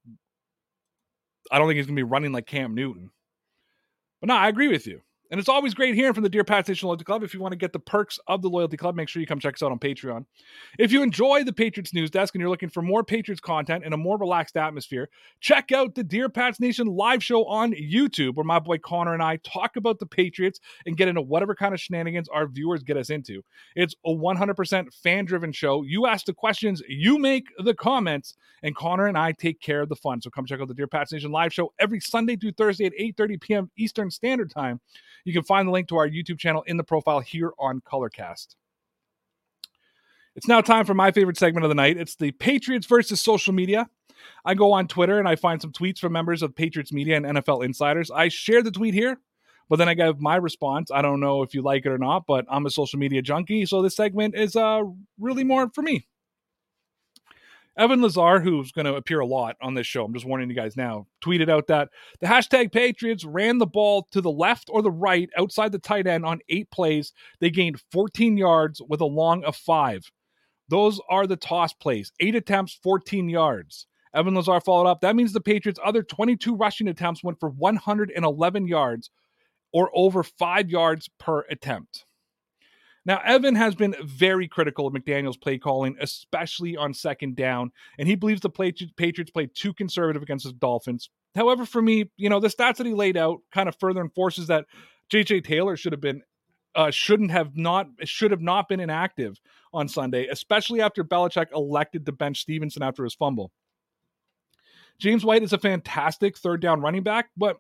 I 1.52 1.58
don't 1.58 1.68
think 1.68 1.78
he's 1.78 1.88
to 1.96 2.00
be 2.00 2.04
running 2.04 2.32
like 2.32 2.46
Cam 2.46 2.74
Newton. 2.74 3.12
But 4.22 4.28
no, 4.28 4.36
I 4.36 4.48
agree 4.50 4.68
with 4.68 4.88
you. 4.88 5.02
And 5.32 5.40
it's 5.40 5.50
always 5.50 5.76
great 5.76 5.94
hearing 5.94 6.14
from 6.14 6.24
the 6.24 6.30
Dear 6.30 6.44
Pat 6.44 6.68
Nation 6.68 6.88
Loyalty 6.88 7.04
Club. 7.04 7.22
If 7.22 7.36
you 7.36 7.40
want 7.40 7.52
to 7.52 7.58
get 7.58 7.72
the 7.72 7.80
perks 7.80 8.20
of 8.28 8.42
the 8.42 8.50
Loyalty 8.50 8.78
Club, 8.78 8.96
make 8.96 9.10
sure 9.10 9.20
you 9.20 9.28
come 9.28 9.40
check 9.40 9.54
us 9.54 9.62
out 9.62 9.72
on 9.72 9.78
Patreon. 9.78 10.26
If 10.80 10.92
you 10.92 11.04
enjoy 11.04 11.44
the 11.44 11.54
Patriots 11.54 11.94
News 11.94 12.10
Desk 12.10 12.34
and 12.34 12.42
you're 12.42 12.50
looking 12.50 12.70
for 12.70 12.82
more 12.82 13.04
Patriots 13.04 13.40
content 13.40 13.84
in 13.84 13.94
a 13.94 13.98
more 13.98 14.18
relaxed 14.18 14.58
atmosphere, 14.58 15.08
check 15.40 15.72
out 15.72 15.94
the 15.94 16.04
Dear 16.04 16.30
Pats 16.30 16.60
Nation 16.60 16.88
live 16.88 17.24
show 17.24 17.46
on 17.46 17.74
YouTube, 17.74 18.36
where 18.36 18.44
my 18.44 18.58
boy 18.58 18.80
Connor 18.80 19.14
and 19.14 19.22
I 19.22 19.38
talk 19.38 19.76
about 19.76 20.00
the 20.00 20.08
Patriots 20.08 20.60
and 20.88 20.98
get 20.98 21.08
into 21.08 21.22
whatever 21.22 21.54
kind 21.54 21.76
of 21.76 21.80
shenanigans 21.80 22.28
our 22.30 22.48
viewers 22.48 22.82
get 22.82 22.98
us 22.98 23.12
into. 23.12 23.44
It's 23.76 23.94
a 24.06 24.10
100% 24.10 24.94
fan 24.94 25.26
driven 25.26 25.52
show. 25.52 25.84
You 25.84 26.08
ask 26.08 26.26
the 26.26 26.34
questions, 26.34 26.82
you 26.88 27.20
make 27.20 27.46
the 27.60 27.76
comments, 27.76 28.36
and 28.64 28.76
Connor 28.76 29.06
and 29.06 29.18
I 29.18 29.34
take 29.34 29.62
care 29.62 29.82
of 29.82 29.90
the 29.90 29.96
fun. 29.96 30.22
So 30.22 30.30
come 30.32 30.46
check 30.46 30.60
out 30.60 30.68
the 30.68 30.74
Dear 30.74 30.88
Pats 30.88 31.12
Nation 31.12 31.32
live 31.32 31.54
show 31.54 31.72
every 31.80 32.00
Sunday 32.00 32.36
through 32.36 32.54
Thursday 32.54 32.86
at 32.86 32.94
8:30 33.00 33.42
p.m. 33.42 33.72
Eastern 33.78 34.10
Standard 34.10 34.50
Time. 34.50 34.82
You 35.26 35.34
can 35.34 35.44
find 35.44 35.68
the 35.68 35.72
link 35.72 35.88
to 35.90 35.98
our 35.98 36.08
YouTube 36.08 36.40
channel 36.40 36.64
in 36.64 36.78
the 36.78 36.84
profile 36.84 37.20
here 37.20 37.52
on 37.60 37.82
Colorcast. 37.82 38.56
It's 40.36 40.48
now 40.48 40.62
time 40.62 40.86
for 40.86 40.94
my 40.94 41.12
favorite 41.12 41.38
segment 41.38 41.66
of 41.66 41.70
the 41.70 41.76
night. 41.76 41.98
It's 41.98 42.16
the 42.16 42.32
Patriots 42.32 42.88
versus 42.88 43.20
social 43.20 43.54
media. 43.54 43.90
I 44.46 44.54
go 44.54 44.72
on 44.72 44.88
Twitter 44.88 45.20
and 45.20 45.28
I 45.28 45.36
find 45.36 45.62
some 45.62 45.72
tweets 45.72 46.00
from 46.00 46.14
members 46.14 46.42
of 46.42 46.56
Patriots 46.56 46.94
media 46.94 47.18
and 47.18 47.26
NFL 47.26 47.64
insiders. 47.64 48.12
I 48.12 48.28
share 48.30 48.62
the 48.62 48.72
tweet 48.72 48.94
here, 48.94 49.20
but 49.70 49.78
then 49.78 49.90
I 49.90 49.94
give 49.94 50.20
my 50.22 50.36
response. 50.36 50.92
I 50.92 51.02
don't 51.02 51.20
know 51.20 51.42
if 51.42 51.54
you 51.54 51.62
like 51.62 51.86
it 51.86 51.92
or 51.92 51.98
not, 51.98 52.26
but 52.26 52.46
I'm 52.50 52.66
a 52.66 52.70
social 52.70 53.00
media 53.00 53.22
junkie, 53.22 53.66
so 53.66 53.82
this 53.82 53.96
segment 53.96 54.36
is 54.36 54.56
uh 54.56 54.84
really 55.20 55.44
more 55.44 55.70
for 55.74 55.82
me. 55.82 56.08
Evan 57.80 58.02
Lazar, 58.02 58.42
who's 58.42 58.74
going 58.74 58.86
to 58.86 58.96
appear 58.96 59.22
a 59.22 59.26
lot 59.26 59.56
on 59.62 59.74
this 59.74 59.88
show, 59.88 60.04
I'm 60.04 60.14
just 60.14 60.26
warning 60.26 60.50
you 60.50 60.56
guys 60.56 60.76
now, 60.76 61.08
tweeted 61.24 61.48
out 61.50 61.68
that 61.68 61.88
the 62.20 62.28
hashtag 62.28 62.74
Patriots 62.74 63.24
ran 63.24 63.58
the 63.58 63.66
ball 63.66 64.06
to 64.12 64.20
the 64.20 64.30
left 64.30 64.70
or 64.70 64.82
the 64.82 64.92
right 64.92 65.30
outside 65.38 65.72
the 65.72 65.80
tight 65.80 66.06
end 66.06 66.26
on 66.26 66.42
eight 66.50 66.70
plays. 66.72 67.14
They 67.40 67.50
gained 67.50 67.82
14 67.94 68.36
yards 68.36 68.82
with 68.86 69.00
a 69.00 69.06
long 69.06 69.46
of 69.46 69.56
five. 69.56 70.12
Those 70.68 71.00
are 71.10 71.26
the 71.26 71.38
toss 71.38 71.72
plays. 71.72 72.12
Eight 72.20 72.36
attempts, 72.36 72.78
14 72.84 73.30
yards. 73.30 73.88
Evan 74.14 74.36
Lazar 74.36 74.60
followed 74.60 74.90
up. 74.90 75.00
That 75.00 75.16
means 75.16 75.32
the 75.32 75.40
Patriots' 75.40 75.80
other 75.82 76.04
22 76.04 76.58
rushing 76.58 76.90
attempts 76.90 77.24
went 77.24 77.40
for 77.40 77.50
111 77.50 78.68
yards 78.68 79.10
or 79.72 79.90
over 79.94 80.22
five 80.24 80.70
yards 80.70 81.10
per 81.18 81.46
attempt. 81.50 82.06
Now, 83.06 83.22
Evan 83.24 83.56
has 83.56 83.76
been 83.76 83.96
very 84.04 84.48
critical 84.48 84.86
of 84.86 84.94
McDaniels' 84.94 85.40
play 85.40 85.58
calling, 85.58 85.96
especially 86.00 86.76
on 86.78 86.94
second 86.94 87.36
down, 87.36 87.72
and 87.98 88.08
he 88.08 88.16
believes 88.16 88.42
the 88.42 88.50
Patriots 88.50 89.32
played 89.32 89.56
too 89.56 89.74
conservative 89.74 90.22
against 90.22 90.46
the 90.46 90.54
Dolphins. 90.54 91.10
However, 91.36 91.66
for 91.66 91.82
me, 91.82 92.12
you 92.18 92.30
know, 92.30 92.40
the 92.40 92.50
stats 92.50 92.78
that 92.78 92.88
he 92.88 92.94
laid 92.94 93.18
out 93.18 93.40
kind 93.52 93.70
of 93.70 93.76
further 93.80 94.02
enforces 94.02 94.48
that 94.48 94.66
JJ 95.12 95.44
Taylor 95.44 95.78
should 95.78 95.94
have 95.94 96.02
been 96.02 96.22
uh, 96.76 96.92
shouldn't 96.92 97.32
have 97.32 97.56
not 97.58 97.88
should 98.04 98.32
have 98.32 98.42
not 98.42 98.68
been 98.68 98.80
inactive 98.80 99.40
on 99.74 99.88
Sunday, 99.88 100.28
especially 100.28 100.82
after 100.82 101.04
Belichick 101.04 101.48
elected 101.54 102.06
to 102.06 102.12
bench 102.12 102.42
Stevenson 102.42 102.84
after 102.84 103.04
his 103.04 103.16
fumble. 103.16 103.52
James 105.00 105.24
White 105.24 105.44
is 105.44 105.54
a 105.54 105.58
fantastic 105.58 106.38
third 106.38 106.62
down 106.62 106.82
running 106.82 107.04
back, 107.04 107.30
but 107.38 107.58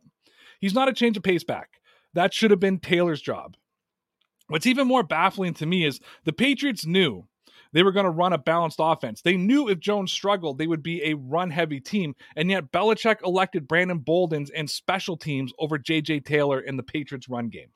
he's 0.59 0.73
not 0.73 0.89
a 0.89 0.93
change 0.93 1.17
of 1.17 1.23
pace 1.23 1.43
back. 1.43 1.79
That 2.13 2.33
should 2.33 2.51
have 2.51 2.59
been 2.59 2.79
Taylor's 2.79 3.21
job. 3.21 3.55
What's 4.49 4.65
even 4.65 4.87
more 4.87 5.03
baffling 5.03 5.53
to 5.55 5.65
me 5.65 5.85
is 5.85 5.99
the 6.25 6.33
Patriots 6.33 6.85
knew 6.85 7.25
they 7.71 7.83
were 7.83 7.91
going 7.91 8.05
to 8.05 8.11
run 8.11 8.33
a 8.33 8.37
balanced 8.37 8.79
offense. 8.79 9.21
They 9.21 9.37
knew 9.37 9.69
if 9.69 9.79
Jones 9.79 10.11
struggled, 10.11 10.57
they 10.57 10.67
would 10.67 10.81
be 10.81 11.03
a 11.03 11.13
run 11.13 11.51
heavy 11.51 11.79
team. 11.79 12.15
And 12.35 12.49
yet 12.49 12.71
Belichick 12.71 13.17
elected 13.23 13.67
Brandon 13.67 13.99
Bolden's 13.99 14.49
and 14.49 14.69
special 14.69 15.17
teams 15.17 15.53
over 15.59 15.77
JJ 15.77 16.25
Taylor 16.25 16.59
in 16.59 16.77
the 16.77 16.83
Patriots 16.83 17.29
run 17.29 17.49
game. 17.49 17.69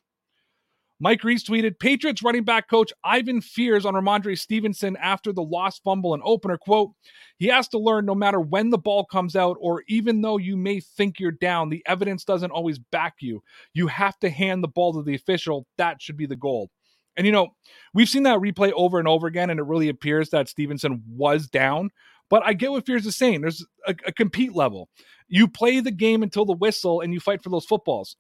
Mike 1.04 1.22
Reiss 1.26 1.44
tweeted, 1.44 1.80
Patriots 1.80 2.24
running 2.24 2.46
back 2.46 2.70
coach 2.70 2.94
Ivan 3.04 3.42
Fears 3.42 3.86
on 3.86 3.94
Rhamondre 3.94 4.40
Stevenson 4.40 4.96
after 4.96 5.34
the 5.34 5.44
lost 5.44 5.84
fumble 5.84 6.14
and 6.14 6.24
opener. 6.26 6.58
Quote, 6.58 6.92
he 7.38 7.48
has 7.48 7.68
to 7.68 7.78
learn 7.78 8.06
no 8.06 8.16
matter 8.16 8.40
when 8.40 8.70
the 8.70 8.78
ball 8.78 9.04
comes 9.04 9.36
out 9.36 9.58
or 9.60 9.84
even 9.90 10.22
though 10.22 10.38
you 10.38 10.56
may 10.56 10.80
think 10.80 11.20
you're 11.20 11.34
down, 11.34 11.70
the 11.70 11.84
evidence 11.88 12.24
doesn't 12.24 12.52
always 12.52 12.80
back 12.80 13.16
you. 13.20 13.44
You 13.74 13.88
have 13.88 14.18
to 14.20 14.30
hand 14.30 14.64
the 14.64 14.70
ball 14.70 14.94
to 14.94 15.04
the 15.04 15.14
official. 15.14 15.68
That 15.78 16.02
should 16.02 16.16
be 16.16 16.26
the 16.26 16.38
goal. 16.38 16.70
And 17.18 17.26
you 17.26 17.34
know, 17.34 17.50
we've 17.94 18.08
seen 18.08 18.24
that 18.24 18.40
replay 18.40 18.72
over 18.74 18.98
and 18.98 19.08
over 19.08 19.28
again, 19.28 19.50
and 19.50 19.60
it 19.60 19.64
really 19.64 19.90
appears 19.90 20.30
that 20.30 20.48
Stevenson 20.48 21.04
was 21.06 21.50
down. 21.50 21.90
But 22.30 22.44
I 22.46 22.54
get 22.54 22.72
what 22.72 22.86
Fears 22.86 23.06
is 23.06 23.18
saying. 23.18 23.42
There's 23.42 23.66
a, 23.86 23.94
a 24.08 24.14
compete 24.14 24.56
level. 24.56 24.88
You 25.28 25.50
play 25.50 25.82
the 25.82 25.92
game 25.92 26.24
until 26.24 26.46
the 26.46 26.54
whistle 26.54 27.02
and 27.02 27.14
you 27.14 27.20
fight 27.20 27.44
for 27.44 27.50
those 27.50 27.66
footballs. 27.66 28.16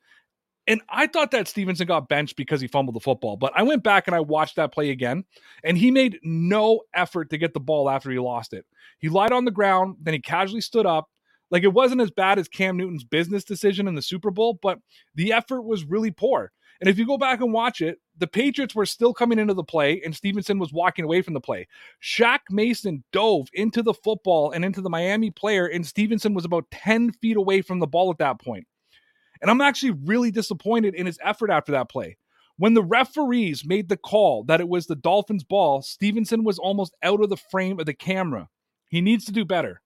And 0.65 0.81
I 0.89 1.07
thought 1.07 1.31
that 1.31 1.47
Stevenson 1.47 1.87
got 1.87 2.07
benched 2.07 2.37
because 2.37 2.61
he 2.61 2.67
fumbled 2.67 2.95
the 2.95 3.01
football, 3.01 3.35
but 3.35 3.51
I 3.55 3.63
went 3.63 3.83
back 3.83 4.07
and 4.07 4.15
I 4.15 4.21
watched 4.21 4.55
that 4.55 4.71
play 4.71 4.91
again, 4.91 5.25
and 5.63 5.77
he 5.77 5.91
made 5.91 6.19
no 6.23 6.81
effort 6.93 7.29
to 7.31 7.37
get 7.37 7.53
the 7.53 7.59
ball 7.59 7.89
after 7.89 8.09
he 8.09 8.19
lost 8.19 8.53
it. 8.53 8.65
He 8.99 9.09
lied 9.09 9.33
on 9.33 9.45
the 9.45 9.51
ground, 9.51 9.97
then 10.01 10.13
he 10.13 10.21
casually 10.21 10.61
stood 10.61 10.85
up. 10.85 11.09
Like 11.51 11.63
it 11.63 11.73
wasn't 11.73 12.01
as 12.01 12.11
bad 12.11 12.39
as 12.39 12.47
Cam 12.47 12.77
Newton's 12.77 13.03
business 13.03 13.43
decision 13.43 13.87
in 13.87 13.95
the 13.95 14.01
Super 14.01 14.31
Bowl, 14.31 14.57
but 14.61 14.79
the 15.15 15.33
effort 15.33 15.63
was 15.63 15.83
really 15.83 16.11
poor. 16.11 16.51
And 16.79 16.89
if 16.89 16.97
you 16.97 17.05
go 17.05 17.17
back 17.17 17.41
and 17.41 17.53
watch 17.53 17.81
it, 17.81 17.99
the 18.17 18.27
Patriots 18.27 18.75
were 18.75 18.85
still 18.85 19.13
coming 19.13 19.39
into 19.39 19.53
the 19.53 19.63
play, 19.63 20.01
and 20.03 20.15
Stevenson 20.15 20.59
was 20.59 20.73
walking 20.73 21.05
away 21.05 21.21
from 21.21 21.33
the 21.33 21.39
play. 21.39 21.67
Shaq 22.01 22.39
Mason 22.49 23.03
dove 23.11 23.47
into 23.53 23.81
the 23.81 23.93
football 23.93 24.51
and 24.51 24.65
into 24.65 24.81
the 24.81 24.89
Miami 24.89 25.31
player, 25.31 25.65
and 25.65 25.85
Stevenson 25.85 26.33
was 26.33 26.45
about 26.45 26.69
10 26.71 27.11
feet 27.13 27.37
away 27.37 27.61
from 27.61 27.79
the 27.79 27.87
ball 27.87 28.11
at 28.11 28.17
that 28.17 28.39
point. 28.41 28.65
And 29.43 29.51
I'm 29.51 29.59
actually 29.59 29.91
really 29.91 30.31
disappointed 30.31 30.95
in 30.95 31.05
his 31.05 31.19
effort 31.21 31.49
after 31.49 31.73
that 31.73 31.89
play. 31.89 32.17
When 32.55 32.75
the 32.75 32.81
referees 32.81 33.65
made 33.65 33.89
the 33.89 33.97
call 33.97 34.45
that 34.45 34.61
it 34.61 34.69
was 34.69 34.87
the 34.87 34.95
Dolphins' 34.95 35.43
ball, 35.43 35.81
Stevenson 35.81 36.45
was 36.45 36.57
almost 36.57 36.95
out 37.03 37.21
of 37.21 37.29
the 37.29 37.35
frame 37.35 37.77
of 37.77 37.85
the 37.85 37.93
camera. 37.93 38.47
He 38.87 39.01
needs 39.01 39.25
to 39.25 39.33
do 39.33 39.43
better. 39.43 39.81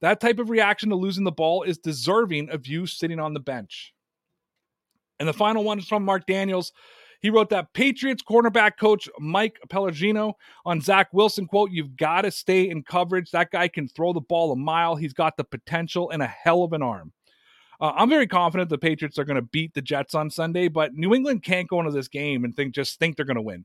That 0.00 0.20
type 0.20 0.40
of 0.40 0.50
reaction 0.50 0.88
to 0.90 0.96
losing 0.96 1.22
the 1.22 1.30
ball 1.30 1.62
is 1.62 1.78
deserving 1.78 2.50
of 2.50 2.66
you 2.66 2.84
sitting 2.86 3.20
on 3.20 3.32
the 3.32 3.38
bench. 3.38 3.94
And 5.20 5.28
the 5.28 5.32
final 5.32 5.62
one 5.62 5.78
is 5.78 5.86
from 5.86 6.04
Mark 6.04 6.26
Daniels. 6.26 6.72
He 7.20 7.30
wrote 7.30 7.50
that 7.50 7.74
Patriots 7.74 8.24
cornerback 8.28 8.76
coach 8.76 9.08
Mike 9.20 9.60
Pellegrino 9.70 10.36
on 10.64 10.80
Zach 10.80 11.10
Wilson 11.12 11.46
quote, 11.46 11.70
You've 11.70 11.96
got 11.96 12.22
to 12.22 12.32
stay 12.32 12.68
in 12.68 12.82
coverage. 12.82 13.30
That 13.30 13.52
guy 13.52 13.68
can 13.68 13.86
throw 13.86 14.12
the 14.12 14.20
ball 14.20 14.50
a 14.50 14.56
mile. 14.56 14.96
He's 14.96 15.14
got 15.14 15.36
the 15.36 15.44
potential 15.44 16.10
and 16.10 16.22
a 16.22 16.26
hell 16.26 16.64
of 16.64 16.72
an 16.72 16.82
arm. 16.82 17.12
Uh, 17.80 17.92
I'm 17.94 18.08
very 18.08 18.26
confident 18.26 18.70
the 18.70 18.78
Patriots 18.78 19.18
are 19.18 19.24
going 19.24 19.36
to 19.36 19.42
beat 19.42 19.74
the 19.74 19.82
Jets 19.82 20.14
on 20.14 20.30
Sunday, 20.30 20.68
but 20.68 20.94
New 20.94 21.14
England 21.14 21.42
can't 21.42 21.68
go 21.68 21.80
into 21.80 21.92
this 21.92 22.08
game 22.08 22.44
and 22.44 22.54
think 22.54 22.74
just 22.74 22.98
think 22.98 23.16
they're 23.16 23.26
going 23.26 23.36
to 23.36 23.42
win. 23.42 23.64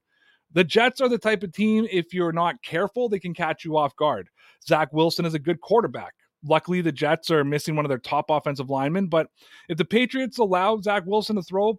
The 0.53 0.63
Jets 0.63 0.99
are 0.99 1.07
the 1.07 1.17
type 1.17 1.43
of 1.43 1.53
team, 1.53 1.87
if 1.89 2.13
you're 2.13 2.33
not 2.33 2.61
careful, 2.61 3.07
they 3.07 3.19
can 3.19 3.33
catch 3.33 3.63
you 3.63 3.77
off 3.77 3.95
guard. 3.95 4.27
Zach 4.67 4.91
Wilson 4.91 5.25
is 5.25 5.33
a 5.33 5.39
good 5.39 5.61
quarterback. 5.61 6.13
Luckily, 6.43 6.81
the 6.81 6.91
Jets 6.91 7.31
are 7.31 7.43
missing 7.43 7.75
one 7.75 7.85
of 7.85 7.89
their 7.89 7.99
top 7.99 8.25
offensive 8.29 8.69
linemen, 8.69 9.07
but 9.07 9.27
if 9.69 9.77
the 9.77 9.85
Patriots 9.85 10.39
allow 10.39 10.79
Zach 10.81 11.03
Wilson 11.05 11.35
to 11.37 11.43
throw, 11.43 11.77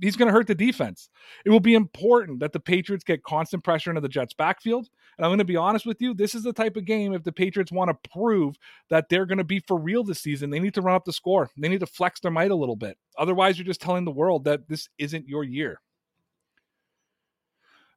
he's 0.00 0.16
going 0.16 0.28
to 0.28 0.32
hurt 0.32 0.46
the 0.46 0.54
defense. 0.54 1.10
It 1.44 1.50
will 1.50 1.60
be 1.60 1.74
important 1.74 2.40
that 2.40 2.52
the 2.52 2.60
Patriots 2.60 3.04
get 3.04 3.22
constant 3.24 3.64
pressure 3.64 3.90
into 3.90 4.00
the 4.00 4.08
Jets' 4.08 4.34
backfield. 4.34 4.88
And 5.20 5.26
I'm 5.26 5.32
going 5.32 5.38
to 5.40 5.44
be 5.44 5.56
honest 5.56 5.84
with 5.84 6.00
you, 6.00 6.14
this 6.14 6.34
is 6.34 6.44
the 6.44 6.52
type 6.54 6.78
of 6.78 6.86
game 6.86 7.12
if 7.12 7.24
the 7.24 7.30
Patriots 7.30 7.70
want 7.70 7.90
to 7.90 8.10
prove 8.10 8.56
that 8.88 9.10
they're 9.10 9.26
going 9.26 9.36
to 9.36 9.44
be 9.44 9.60
for 9.60 9.76
real 9.78 10.02
this 10.02 10.22
season, 10.22 10.48
they 10.48 10.58
need 10.58 10.72
to 10.72 10.80
run 10.80 10.94
up 10.94 11.04
the 11.04 11.12
score. 11.12 11.50
They 11.58 11.68
need 11.68 11.80
to 11.80 11.86
flex 11.86 12.20
their 12.20 12.30
might 12.30 12.50
a 12.50 12.54
little 12.54 12.74
bit. 12.74 12.96
Otherwise, 13.18 13.58
you're 13.58 13.66
just 13.66 13.82
telling 13.82 14.06
the 14.06 14.10
world 14.10 14.44
that 14.44 14.66
this 14.66 14.88
isn't 14.96 15.28
your 15.28 15.44
year. 15.44 15.82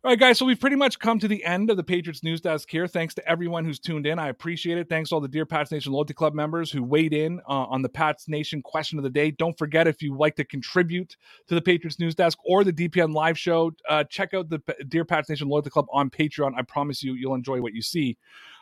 All 0.05 0.11
right, 0.11 0.19
guys. 0.19 0.37
So 0.37 0.45
we've 0.45 0.59
pretty 0.59 0.75
much 0.75 0.99
come 0.99 1.17
to 1.19 1.29
the 1.29 1.45
end 1.45 1.69
of 1.69 1.77
the 1.77 1.83
Patriots 1.83 2.23
news 2.23 2.41
desk 2.41 2.69
here. 2.69 2.87
Thanks 2.87 3.13
to 3.13 3.25
everyone 3.25 3.63
who's 3.63 3.79
tuned 3.79 4.05
in. 4.05 4.19
I 4.19 4.27
appreciate 4.27 4.77
it. 4.77 4.89
Thanks 4.89 5.09
to 5.09 5.15
all 5.15 5.21
the 5.21 5.29
Dear 5.29 5.45
Pats 5.45 5.71
Nation 5.71 5.93
Loyalty 5.93 6.13
Club 6.13 6.33
members 6.33 6.69
who 6.69 6.83
weighed 6.83 7.13
in 7.13 7.39
uh, 7.47 7.67
on 7.67 7.81
the 7.81 7.87
Pats 7.87 8.27
Nation 8.27 8.61
question 8.61 8.99
of 8.99 9.05
the 9.05 9.09
day. 9.09 9.31
Don't 9.31 9.57
forget 9.57 9.87
if 9.87 10.01
you 10.01 10.17
like 10.17 10.35
to 10.35 10.43
contribute 10.43 11.15
to 11.47 11.55
the 11.55 11.61
Patriots 11.61 12.01
news 12.01 12.15
desk 12.15 12.37
or 12.43 12.65
the 12.65 12.73
DPN 12.73 13.13
live 13.13 13.39
show, 13.39 13.71
uh, 13.87 14.03
check 14.03 14.33
out 14.33 14.49
the 14.49 14.61
Dear 14.89 15.05
Pats 15.05 15.29
Nation 15.29 15.47
Loyalty 15.47 15.69
Club 15.69 15.85
on 15.93 16.09
Patreon. 16.09 16.51
I 16.57 16.63
promise 16.63 17.01
you, 17.01 17.13
you'll 17.13 17.35
enjoy 17.35 17.61
what 17.61 17.73
you 17.73 17.81
see. 17.81 18.17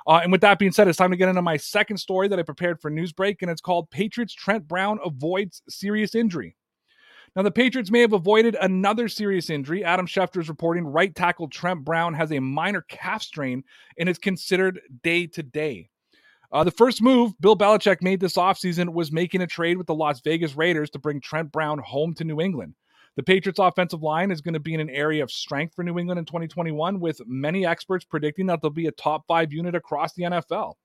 Uh, 0.06 0.19
and 0.21 0.32
with 0.32 0.41
that 0.41 0.60
being 0.60 0.71
said, 0.71 0.88
it's 0.88 0.97
time 0.99 1.10
to 1.10 1.17
get 1.17 1.27
into 1.27 1.41
my 1.41 1.58
second 1.58 1.97
story 1.97 2.27
that 2.27 2.38
I 2.38 2.43
prepared 2.43 2.80
for 2.80 2.91
Newsbreak, 2.91 3.38
and 3.41 3.49
it's 3.49 3.62
called 3.62 3.89
Patriots 3.89 4.36
Trent 4.36 4.67
Brown 4.67 4.99
avoids 5.04 5.63
serious 5.67 6.13
injury. 6.13 6.56
Now, 7.36 7.44
the 7.44 7.52
Patriots 7.52 7.91
may 7.91 8.02
have 8.02 8.12
avoided 8.12 8.58
another 8.60 9.08
serious 9.08 9.50
injury. 9.50 9.86
Adam 9.86 10.06
Schefter 10.06 10.41
is 10.41 10.50
reporting 10.50 10.86
right 10.86 11.15
tackle 11.15 11.48
Trent 11.48 11.86
Brown 11.86 12.13
has 12.13 12.32
a 12.32 12.39
minor 12.39 12.82
calf 12.82 13.24
strain 13.24 13.63
and 13.98 14.10
is 14.10 14.17
considered 14.17 14.82
day 15.02 15.28
to 15.28 15.44
day. 15.44 15.89
Uh, 16.52 16.65
the 16.65 16.72
first 16.72 17.02
move 17.02 17.32
Bill 17.39 17.56
Belichick 17.56 18.02
made 18.02 18.20
this 18.20 18.36
offseason 18.36 18.91
was 18.91 19.13
making 19.13 19.41
a 19.41 19.48
trade 19.48 19.78
with 19.78 19.88
the 19.88 19.96
Las 19.96 20.20
Vegas 20.20 20.56
Raiders 20.56 20.89
to 20.89 21.00
bring 21.00 21.22
Trent 21.22 21.52
Brown 21.52 21.80
home 21.80 22.13
to 22.15 22.26
New 22.26 22.41
England. 22.41 22.76
The 23.15 23.24
Patriots' 23.24 23.60
offensive 23.60 24.04
line 24.04 24.32
is 24.32 24.41
going 24.41 24.54
to 24.54 24.60
be 24.60 24.74
in 24.74 24.80
an 24.80 24.89
area 24.89 25.24
of 25.24 25.32
strength 25.32 25.76
for 25.76 25.84
New 25.84 26.00
England 26.00 26.20
in 26.20 26.26
2021, 26.26 27.00
with 27.00 27.22
many 27.26 27.65
experts 27.65 28.06
predicting 28.06 28.46
that 28.48 28.62
they'll 28.62 28.72
be 28.72 28.88
a 28.88 28.91
top 28.91 29.26
five 29.28 29.52
unit 29.52 29.76
across 29.76 30.13
the 30.13 30.24
NFL. 30.24 30.76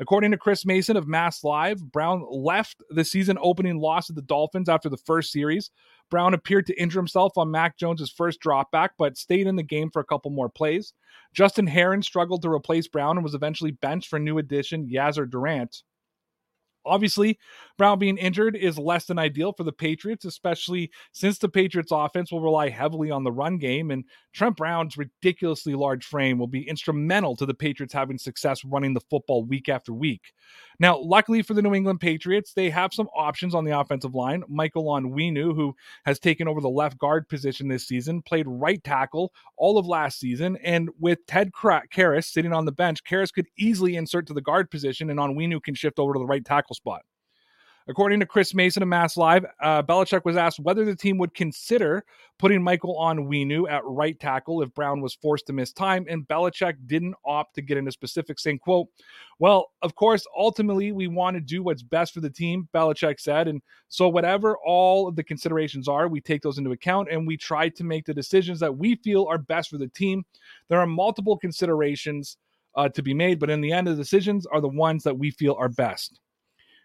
According 0.00 0.30
to 0.30 0.36
Chris 0.36 0.64
Mason 0.64 0.96
of 0.96 1.06
Mass 1.06 1.44
Live, 1.44 1.80
Brown 1.92 2.24
left 2.30 2.82
the 2.90 3.04
season 3.04 3.38
opening 3.40 3.78
loss 3.78 4.08
of 4.08 4.16
the 4.16 4.22
Dolphins 4.22 4.68
after 4.68 4.88
the 4.88 4.96
first 4.96 5.30
series. 5.32 5.70
Brown 6.10 6.34
appeared 6.34 6.66
to 6.66 6.80
injure 6.80 6.98
himself 6.98 7.32
on 7.36 7.50
Mac 7.50 7.78
Jones's 7.78 8.10
first 8.10 8.40
dropback, 8.40 8.90
but 8.98 9.16
stayed 9.16 9.46
in 9.46 9.56
the 9.56 9.62
game 9.62 9.90
for 9.90 10.00
a 10.00 10.04
couple 10.04 10.30
more 10.30 10.48
plays. 10.48 10.92
Justin 11.32 11.66
Herron 11.66 12.02
struggled 12.02 12.42
to 12.42 12.50
replace 12.50 12.88
Brown 12.88 13.16
and 13.16 13.24
was 13.24 13.34
eventually 13.34 13.70
benched 13.70 14.08
for 14.08 14.18
new 14.18 14.38
addition 14.38 14.88
Yasir 14.88 15.30
Durant. 15.30 15.82
Obviously, 16.84 17.38
Brown 17.78 17.98
being 17.98 18.18
injured 18.18 18.56
is 18.56 18.78
less 18.78 19.06
than 19.06 19.18
ideal 19.18 19.52
for 19.52 19.64
the 19.64 19.72
Patriots, 19.72 20.24
especially 20.24 20.90
since 21.12 21.38
the 21.38 21.48
Patriots 21.48 21.92
offense 21.92 22.32
will 22.32 22.40
rely 22.40 22.68
heavily 22.68 23.10
on 23.10 23.24
the 23.24 23.32
run 23.32 23.58
game, 23.58 23.90
and 23.90 24.04
Trent 24.32 24.56
Brown's 24.56 24.96
ridiculously 24.96 25.74
large 25.74 26.04
frame 26.04 26.38
will 26.38 26.46
be 26.46 26.68
instrumental 26.68 27.36
to 27.36 27.46
the 27.46 27.54
Patriots 27.54 27.94
having 27.94 28.18
success 28.18 28.64
running 28.64 28.94
the 28.94 29.00
football 29.00 29.44
week 29.44 29.68
after 29.68 29.92
week. 29.92 30.32
Now, 30.82 30.98
luckily 30.98 31.42
for 31.42 31.54
the 31.54 31.62
New 31.62 31.74
England 31.74 32.00
Patriots, 32.00 32.54
they 32.54 32.68
have 32.68 32.92
some 32.92 33.06
options 33.14 33.54
on 33.54 33.64
the 33.64 33.78
offensive 33.78 34.16
line. 34.16 34.42
Michael 34.48 34.86
Onwenu, 34.86 35.54
who 35.54 35.76
has 36.04 36.18
taken 36.18 36.48
over 36.48 36.60
the 36.60 36.68
left 36.68 36.98
guard 36.98 37.28
position 37.28 37.68
this 37.68 37.86
season, 37.86 38.20
played 38.20 38.46
right 38.48 38.82
tackle 38.82 39.32
all 39.56 39.78
of 39.78 39.86
last 39.86 40.18
season, 40.18 40.56
and 40.56 40.90
with 40.98 41.24
Ted 41.28 41.52
Karras 41.52 42.24
sitting 42.24 42.52
on 42.52 42.64
the 42.64 42.72
bench, 42.72 43.04
Karras 43.04 43.32
could 43.32 43.46
easily 43.56 43.94
insert 43.94 44.26
to 44.26 44.34
the 44.34 44.40
guard 44.40 44.72
position, 44.72 45.08
and 45.08 45.20
Onwenu 45.20 45.62
can 45.62 45.76
shift 45.76 46.00
over 46.00 46.14
to 46.14 46.18
the 46.18 46.26
right 46.26 46.44
tackle 46.44 46.74
spot. 46.74 47.02
According 47.88 48.20
to 48.20 48.26
Chris 48.26 48.54
Mason 48.54 48.82
of 48.82 48.88
Mass 48.88 49.16
Live, 49.16 49.44
uh, 49.60 49.82
Belichick 49.82 50.24
was 50.24 50.36
asked 50.36 50.60
whether 50.60 50.84
the 50.84 50.94
team 50.94 51.18
would 51.18 51.34
consider 51.34 52.04
putting 52.38 52.62
Michael 52.62 52.96
Onwenu 52.96 53.70
at 53.70 53.84
right 53.84 54.18
tackle 54.18 54.62
if 54.62 54.72
Brown 54.74 55.00
was 55.00 55.14
forced 55.14 55.46
to 55.46 55.52
miss 55.52 55.72
time, 55.72 56.06
and 56.08 56.26
Belichick 56.28 56.74
didn't 56.86 57.14
opt 57.24 57.54
to 57.56 57.62
get 57.62 57.76
into 57.76 57.92
specifics, 57.92 58.42
saying, 58.42 58.60
quote, 58.60 58.88
well, 59.38 59.70
of 59.82 59.94
course, 59.94 60.24
ultimately 60.36 60.92
we 60.92 61.08
want 61.08 61.34
to 61.34 61.40
do 61.40 61.62
what's 61.62 61.82
best 61.82 62.14
for 62.14 62.20
the 62.20 62.30
team, 62.30 62.68
Belichick 62.74 63.20
said, 63.20 63.48
and 63.48 63.60
so 63.88 64.08
whatever 64.08 64.56
all 64.64 65.08
of 65.08 65.16
the 65.16 65.24
considerations 65.24 65.88
are, 65.88 66.08
we 66.08 66.20
take 66.20 66.42
those 66.42 66.58
into 66.58 66.70
account 66.70 67.08
and 67.10 67.26
we 67.26 67.36
try 67.36 67.68
to 67.68 67.84
make 67.84 68.06
the 68.06 68.14
decisions 68.14 68.60
that 68.60 68.76
we 68.76 68.94
feel 68.96 69.26
are 69.28 69.38
best 69.38 69.70
for 69.70 69.78
the 69.78 69.88
team. 69.88 70.24
There 70.68 70.80
are 70.80 70.86
multiple 70.86 71.36
considerations 71.36 72.36
uh, 72.74 72.88
to 72.90 73.02
be 73.02 73.14
made, 73.14 73.38
but 73.38 73.50
in 73.50 73.60
the 73.60 73.72
end, 73.72 73.86
the 73.86 73.94
decisions 73.94 74.46
are 74.46 74.60
the 74.60 74.68
ones 74.68 75.02
that 75.04 75.16
we 75.16 75.30
feel 75.30 75.56
are 75.58 75.68
best. 75.68 76.20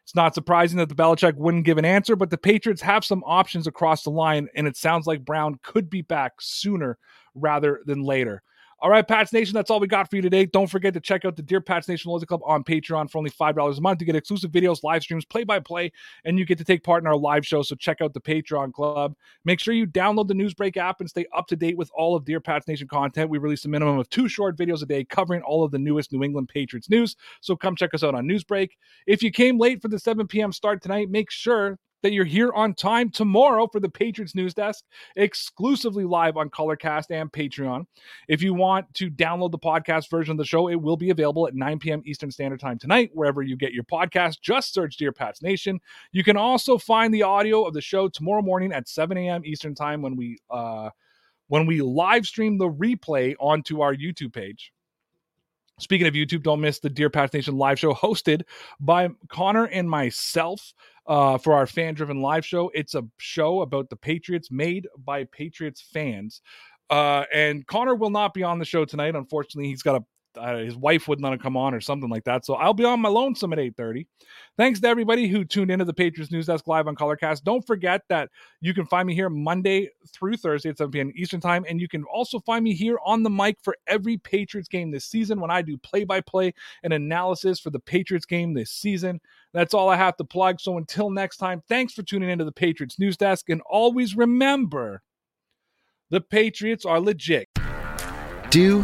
It's 0.07 0.15
not 0.15 0.33
surprising 0.33 0.77
that 0.77 0.87
the 0.87 0.95
Belichick 0.95 1.35
wouldn't 1.35 1.65
give 1.65 1.77
an 1.77 1.83
answer, 1.83 2.15
but 2.15 2.29
the 2.29 2.37
Patriots 2.37 2.81
have 2.81 3.03
some 3.03 3.21
options 3.25 3.67
across 3.67 4.03
the 4.03 4.09
line, 4.09 4.47
and 4.55 4.65
it 4.65 4.77
sounds 4.77 5.05
like 5.05 5.25
Brown 5.25 5.59
could 5.63 5.89
be 5.89 6.01
back 6.01 6.35
sooner 6.39 6.97
rather 7.35 7.81
than 7.85 8.01
later. 8.01 8.41
All 8.79 8.91
right, 8.91 9.07
Pats 9.07 9.33
Nation, 9.33 9.55
that's 9.55 9.71
all 9.71 9.79
we 9.79 9.87
got 9.87 10.07
for 10.07 10.17
you 10.17 10.21
today. 10.21 10.45
Don't 10.45 10.69
forget 10.69 10.93
to 10.93 10.99
check 10.99 11.25
out 11.25 11.35
the 11.35 11.41
Dear 11.41 11.59
Pats 11.59 11.87
Nation 11.87 12.09
Loyalty 12.09 12.27
Club 12.27 12.41
on 12.45 12.63
Patreon 12.63 13.09
for 13.09 13.17
only 13.17 13.31
$5 13.31 13.75
a 13.75 13.81
month 13.81 13.97
to 13.97 14.05
get 14.05 14.15
exclusive 14.15 14.51
videos, 14.51 14.83
live 14.83 15.01
streams, 15.01 15.25
play 15.25 15.43
by 15.43 15.59
play, 15.59 15.91
and 16.25 16.37
you 16.37 16.45
get 16.45 16.59
to 16.59 16.63
take 16.63 16.83
part 16.83 17.01
in 17.01 17.07
our 17.07 17.17
live 17.17 17.43
show. 17.43 17.63
So 17.63 17.75
check 17.75 18.01
out 18.01 18.13
the 18.13 18.21
Patreon 18.21 18.73
Club. 18.73 19.15
Make 19.45 19.59
sure 19.59 19.73
you 19.73 19.87
download 19.87 20.27
the 20.27 20.35
Newsbreak 20.35 20.77
app 20.77 20.99
and 20.99 21.09
stay 21.09 21.25
up 21.35 21.47
to 21.47 21.55
date 21.55 21.75
with 21.75 21.89
all 21.95 22.15
of 22.15 22.23
Dear 22.23 22.39
Pats 22.39 22.67
Nation 22.67 22.87
content. 22.87 23.31
We 23.31 23.39
release 23.39 23.65
a 23.65 23.69
minimum 23.69 23.97
of 23.97 24.11
two 24.11 24.29
short 24.29 24.55
videos 24.55 24.83
a 24.83 24.85
day 24.85 25.03
covering 25.03 25.41
all 25.41 25.63
of 25.63 25.71
the 25.71 25.79
newest 25.79 26.13
New 26.13 26.21
England 26.21 26.49
Patriots 26.49 26.87
news. 26.87 27.15
So 27.41 27.55
come 27.55 27.75
check 27.75 27.95
us 27.95 28.03
out 28.03 28.13
on 28.13 28.27
Newsbreak. 28.27 28.69
If 29.07 29.23
you 29.23 29.31
came 29.31 29.57
late 29.57 29.81
for 29.81 29.87
the 29.87 29.97
7 29.97 30.27
p.m. 30.27 30.51
start 30.51 30.83
tonight, 30.83 31.09
make 31.09 31.31
sure 31.31 31.79
that 32.03 32.11
you're 32.11 32.25
here 32.25 32.51
on 32.53 32.73
time 32.73 33.09
tomorrow 33.09 33.67
for 33.67 33.79
the 33.79 33.89
Patriots 33.89 34.35
News 34.35 34.53
Desk, 34.53 34.83
exclusively 35.15 36.03
live 36.03 36.37
on 36.37 36.49
Colorcast 36.49 37.05
and 37.09 37.31
Patreon. 37.31 37.85
If 38.27 38.41
you 38.41 38.53
want 38.53 38.93
to 38.95 39.09
download 39.09 39.51
the 39.51 39.59
podcast 39.59 40.09
version 40.09 40.31
of 40.31 40.37
the 40.37 40.45
show, 40.45 40.69
it 40.69 40.75
will 40.75 40.97
be 40.97 41.09
available 41.09 41.47
at 41.47 41.55
9 41.55 41.79
p.m. 41.79 42.01
Eastern 42.05 42.31
Standard 42.31 42.59
Time 42.59 42.77
tonight, 42.77 43.11
wherever 43.13 43.41
you 43.41 43.55
get 43.55 43.73
your 43.73 43.83
podcast. 43.83 44.41
Just 44.41 44.73
search 44.73 44.97
Dear 44.97 45.11
Pats 45.11 45.41
Nation. 45.41 45.79
You 46.11 46.23
can 46.23 46.37
also 46.37 46.77
find 46.77 47.13
the 47.13 47.23
audio 47.23 47.63
of 47.63 47.73
the 47.73 47.81
show 47.81 48.07
tomorrow 48.07 48.41
morning 48.41 48.71
at 48.71 48.87
7 48.87 49.17
a.m. 49.17 49.43
Eastern 49.45 49.75
Time 49.75 50.01
when 50.01 50.15
we 50.15 50.37
uh, 50.49 50.89
when 51.47 51.65
we 51.65 51.81
live 51.81 52.25
stream 52.25 52.57
the 52.57 52.69
replay 52.69 53.35
onto 53.39 53.81
our 53.81 53.95
YouTube 53.95 54.33
page. 54.33 54.71
Speaking 55.79 56.07
of 56.07 56.15
YouTube, 56.15 56.41
don't 56.41 56.61
miss 56.61 56.79
the 56.79 56.89
Dear 56.89 57.11
Pats 57.11 57.33
Nation 57.33 57.55
live 57.55 57.77
show 57.77 57.93
hosted 57.93 58.41
by 58.79 59.09
Connor 59.29 59.65
and 59.65 59.87
myself 59.87 60.73
uh, 61.05 61.37
for 61.37 61.53
our 61.53 61.67
fan 61.67 61.93
driven 61.93 62.19
live 62.19 62.43
show. 62.43 62.71
It's 62.73 62.95
a 62.95 63.03
show 63.17 63.61
about 63.61 63.91
the 63.91 63.95
Patriots 63.95 64.49
made 64.49 64.87
by 64.97 65.25
Patriots 65.25 65.81
fans. 65.93 66.41
Uh, 66.89 67.25
and 67.31 67.67
Connor 67.67 67.93
will 67.93 68.09
not 68.09 68.33
be 68.33 68.41
on 68.41 68.57
the 68.57 68.65
show 68.65 68.85
tonight. 68.85 69.15
Unfortunately, 69.15 69.69
he's 69.69 69.83
got 69.83 70.01
a 70.01 70.05
uh, 70.37 70.57
his 70.57 70.75
wife 70.75 71.07
wouldn't 71.07 71.23
let 71.23 71.33
him 71.33 71.39
come 71.39 71.57
on 71.57 71.73
or 71.73 71.81
something 71.81 72.09
like 72.09 72.23
that. 72.25 72.45
So 72.45 72.55
I'll 72.55 72.73
be 72.73 72.85
on 72.85 73.01
my 73.01 73.09
lonesome 73.09 73.53
at 73.53 73.59
8:30. 73.59 74.05
Thanks 74.57 74.79
to 74.79 74.87
everybody 74.87 75.27
who 75.27 75.43
tuned 75.43 75.71
into 75.71 75.85
the 75.85 75.93
Patriots 75.93 76.31
News 76.31 76.47
Desk 76.47 76.67
live 76.67 76.87
on 76.87 76.95
Colorcast. 76.95 77.43
Don't 77.43 77.65
forget 77.65 78.01
that 78.09 78.29
you 78.61 78.73
can 78.73 78.85
find 78.85 79.07
me 79.07 79.13
here 79.13 79.29
Monday 79.29 79.89
through 80.07 80.37
Thursday 80.37 80.69
at 80.69 80.77
7 80.77 80.91
p.m. 80.91 81.11
Eastern 81.15 81.39
Time, 81.39 81.65
and 81.67 81.81
you 81.81 81.87
can 81.87 82.03
also 82.05 82.39
find 82.39 82.63
me 82.63 82.73
here 82.73 82.97
on 83.05 83.23
the 83.23 83.29
mic 83.29 83.57
for 83.61 83.75
every 83.87 84.17
Patriots 84.17 84.67
game 84.67 84.91
this 84.91 85.05
season 85.05 85.39
when 85.39 85.51
I 85.51 85.61
do 85.61 85.77
play-by-play 85.77 86.53
and 86.83 86.93
analysis 86.93 87.59
for 87.59 87.69
the 87.69 87.79
Patriots 87.79 88.25
game 88.25 88.53
this 88.53 88.71
season. 88.71 89.19
That's 89.53 89.73
all 89.73 89.89
I 89.89 89.95
have 89.95 90.17
to 90.17 90.23
plug. 90.23 90.59
So 90.59 90.77
until 90.77 91.09
next 91.09 91.37
time, 91.37 91.61
thanks 91.67 91.93
for 91.93 92.03
tuning 92.03 92.29
into 92.29 92.45
the 92.45 92.51
Patriots 92.51 92.99
News 92.99 93.17
Desk, 93.17 93.49
and 93.49 93.61
always 93.61 94.15
remember, 94.15 95.01
the 96.09 96.21
Patriots 96.21 96.85
are 96.85 96.99
legit. 96.99 97.49
Do 98.49 98.83